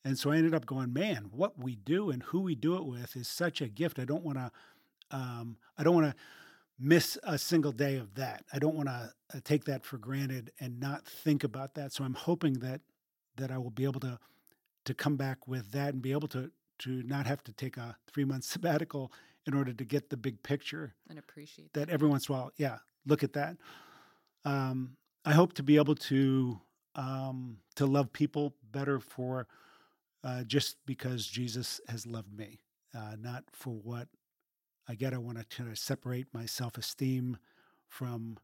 And 0.05 0.19
so 0.19 0.31
I 0.31 0.37
ended 0.37 0.55
up 0.55 0.67
going, 0.67 0.93
man, 0.93 1.31
what 1.33 1.59
we 1.59 1.75
do 1.75 2.11
and 2.11 2.23
who 2.23 2.41
we 2.41 2.55
do 2.55 2.77
it 2.77 2.85
with 2.85 3.17
is 3.17 3.27
such 3.29 3.61
a 3.61 3.69
gift. 3.69 3.99
I 3.99 4.05
don't 4.05 4.23
want 4.23 4.39
to, 4.39 4.51
um, 5.11 5.57
I 5.77 5.83
don't 5.83 5.95
want 5.95 6.07
to 6.07 6.15
miss 6.79 7.19
a 7.25 7.37
single 7.37 7.73
day 7.73 7.97
of 7.97 8.15
that. 8.15 8.45
I 8.53 8.61
don't 8.61 8.77
want 8.77 8.89
to 8.89 9.13
uh, 9.35 9.41
take 9.43 9.65
that 9.65 9.85
for 9.85 9.99
granted 9.99 10.53
and 10.61 10.79
not 10.79 11.05
think 11.05 11.43
about 11.43 11.75
that. 11.75 11.93
So 11.93 12.05
I'm 12.05 12.15
hoping 12.15 12.55
that 12.61 12.83
that 13.37 13.51
I 13.51 13.59
will 13.59 13.71
be 13.71 13.85
able 13.85 14.01
to 14.01 14.19
to 14.85 14.95
come 14.95 15.17
back 15.17 15.47
with 15.47 15.73
that 15.73 15.95
and 15.95 16.03
be 16.03 16.13
able 16.13 16.29
to 16.29 16.51
to 16.81 17.03
not 17.03 17.27
have 17.27 17.43
to 17.45 17.53
take 17.53 17.77
a 17.77 17.97
three 18.07 18.25
month 18.25 18.45
sabbatical 18.55 19.13
in 19.47 19.55
order 19.55 19.73
to 19.73 19.85
get 19.85 20.11
the 20.11 20.17
big 20.17 20.43
picture. 20.43 20.95
and 21.09 21.19
appreciate 21.19 21.73
That 21.73 21.89
every 21.89 22.09
once 22.09 22.29
in 22.29 22.35
a 22.35 22.39
while, 22.39 22.53
yeah, 22.57 22.79
look 23.07 23.23
at 23.23 23.33
that. 23.33 23.57
Um, 24.45 24.97
I 25.25 25.33
hope 25.33 25.55
to 25.55 25.63
be 25.63 25.77
able 25.77 25.95
to 25.95 26.61
um, 26.95 27.59
to 27.77 27.87
love 27.87 28.13
people 28.13 28.55
better 28.73 28.99
for 29.01 29.47
uh, 30.25 30.43
just 30.45 30.77
because 30.87 31.27
Jesus 31.27 31.81
has 31.89 32.07
loved 32.07 32.37
me, 32.37 32.61
uh, 32.95 33.15
not 33.21 33.45
for 33.53 33.71
what 33.71 34.09
I 34.89 34.95
get. 34.95 35.15
I 35.15 35.19
want 35.19 35.39
to 35.39 35.45
kind 35.57 35.71
of 35.71 35.79
separate 35.79 36.27
my 36.33 36.47
self 36.47 36.77
esteem 36.77 37.39
from 37.89 38.39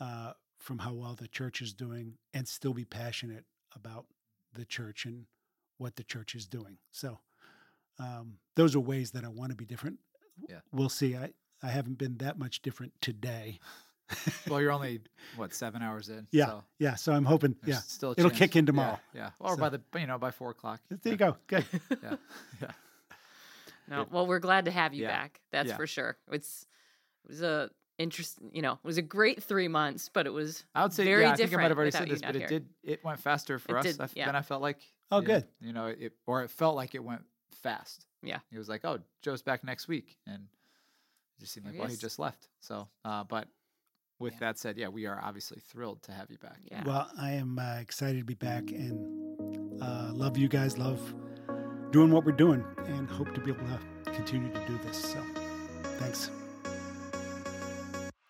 uh, 0.00 0.32
from 0.58 0.78
how 0.78 0.92
well 0.92 1.14
the 1.14 1.28
church 1.28 1.60
is 1.60 1.72
doing, 1.72 2.14
and 2.32 2.46
still 2.46 2.74
be 2.74 2.84
passionate 2.84 3.44
about 3.74 4.06
the 4.54 4.64
church 4.64 5.04
and 5.04 5.26
what 5.78 5.96
the 5.96 6.04
church 6.04 6.34
is 6.34 6.46
doing. 6.46 6.78
So 6.92 7.18
um, 7.98 8.34
those 8.56 8.76
are 8.76 8.80
ways 8.80 9.12
that 9.12 9.24
I 9.24 9.28
want 9.28 9.50
to 9.50 9.56
be 9.56 9.64
different. 9.64 9.98
Yeah. 10.48 10.58
We'll 10.72 10.88
see. 10.88 11.16
I 11.16 11.30
I 11.62 11.68
haven't 11.68 11.98
been 11.98 12.18
that 12.18 12.38
much 12.38 12.62
different 12.62 12.92
today. 13.00 13.58
well, 14.48 14.60
you're 14.60 14.70
only 14.72 15.00
what 15.36 15.52
seven 15.52 15.82
hours 15.82 16.08
in. 16.08 16.26
Yeah, 16.30 16.46
so 16.46 16.64
yeah. 16.78 16.94
So 16.94 17.12
I'm 17.12 17.24
hoping. 17.24 17.56
there's 17.62 17.76
Yeah, 17.78 17.80
still 17.82 18.14
it'll 18.16 18.30
kick 18.30 18.56
in 18.56 18.64
tomorrow. 18.66 18.98
Yeah, 19.14 19.30
or 19.40 19.50
So- 19.54 19.56
by 19.60 19.68
the 19.70 19.80
you 19.98 20.06
know 20.06 20.18
by 20.18 20.30
four 20.30 20.50
o'clock. 20.50 20.80
there 20.88 20.98
yeah. 21.04 21.10
you 21.12 21.16
go. 21.16 21.36
Good. 21.46 21.64
Yeah, 22.02 22.16
yeah. 22.62 22.70
No, 23.88 24.06
well, 24.10 24.26
we're 24.26 24.38
glad 24.38 24.66
to 24.66 24.70
have 24.70 24.92
you 24.94 25.02
Yeah. 25.04 25.08
back. 25.16 25.40
That's 25.50 25.70
Yeah. 25.70 25.76
for 25.76 25.86
sure. 25.86 26.16
It's 26.30 26.66
it 27.24 27.28
was 27.30 27.42
a 27.42 27.70
interesting, 27.98 28.50
you 28.52 28.62
know, 28.62 28.72
it 28.74 28.84
was 28.84 28.96
a 28.98 29.02
great 29.02 29.42
three 29.42 29.66
months, 29.68 30.08
but 30.12 30.26
it 30.26 30.30
was 30.30 30.64
I 30.74 30.82
would 30.84 30.92
say 30.92 31.04
very 31.04 31.22
yeah. 31.22 31.32
I 31.32 31.36
think 31.36 31.52
I 31.52 31.56
might 31.56 31.68
have 31.70 31.76
already 31.76 31.90
said 31.90 32.08
this, 32.08 32.20
but 32.22 32.36
it 32.36 32.40
here. 32.40 32.48
did. 32.48 32.68
It 32.84 33.04
went 33.04 33.18
faster 33.20 33.58
for 33.58 33.76
It 33.76 33.80
us. 33.80 33.84
did, 33.84 34.00
I 34.00 34.04
f- 34.04 34.12
yeah. 34.14 34.26
Then 34.26 34.36
I 34.36 34.42
felt 34.42 34.62
like 34.62 34.80
Oh, 35.10 35.20
yeah, 35.20 35.26
good. 35.26 35.44
You 35.60 35.72
know, 35.72 35.86
it 35.86 36.12
or 36.26 36.42
it 36.42 36.50
felt 36.50 36.76
like 36.76 36.94
it 36.94 37.02
went 37.02 37.22
fast. 37.62 38.04
Yeah. 38.22 38.38
It 38.52 38.58
was 38.58 38.68
like, 38.68 38.84
oh, 38.84 38.98
Joe's 39.22 39.42
back 39.42 39.64
next 39.64 39.88
week, 39.88 40.16
and 40.26 40.42
it 40.44 41.40
just 41.40 41.52
seemed 41.54 41.66
There 41.66 41.72
like 41.72 41.76
he 41.76 41.80
well, 41.80 41.90
he 41.90 41.96
just 41.96 42.18
left. 42.18 42.48
So, 42.60 42.88
uh, 43.04 43.24
but 43.24 43.48
with 44.18 44.34
Yeah. 44.34 44.38
that 44.40 44.58
said, 44.58 44.76
yeah, 44.76 44.88
we 44.88 45.06
are 45.06 45.20
obviously 45.22 45.60
thrilled 45.60 46.02
to 46.04 46.12
have 46.12 46.30
you 46.30 46.38
back. 46.38 46.58
Yeah. 46.64 46.82
Well, 46.84 47.10
I 47.18 47.32
am 47.32 47.58
uh, 47.58 47.76
excited 47.80 48.18
to 48.18 48.24
be 48.24 48.34
back 48.34 48.70
and 48.70 49.80
uh, 49.82 50.10
love 50.12 50.36
you 50.36 50.48
guys. 50.48 50.76
Love 50.78 51.00
doing 51.90 52.10
what 52.12 52.24
we're 52.24 52.32
doing, 52.32 52.64
and 52.86 53.08
hope 53.08 53.32
to 53.34 53.40
be 53.40 53.50
able 53.50 53.64
to 53.66 54.10
continue 54.12 54.52
to 54.52 54.66
do 54.66 54.78
this. 54.84 55.12
So, 55.12 55.22
thanks. 55.98 56.30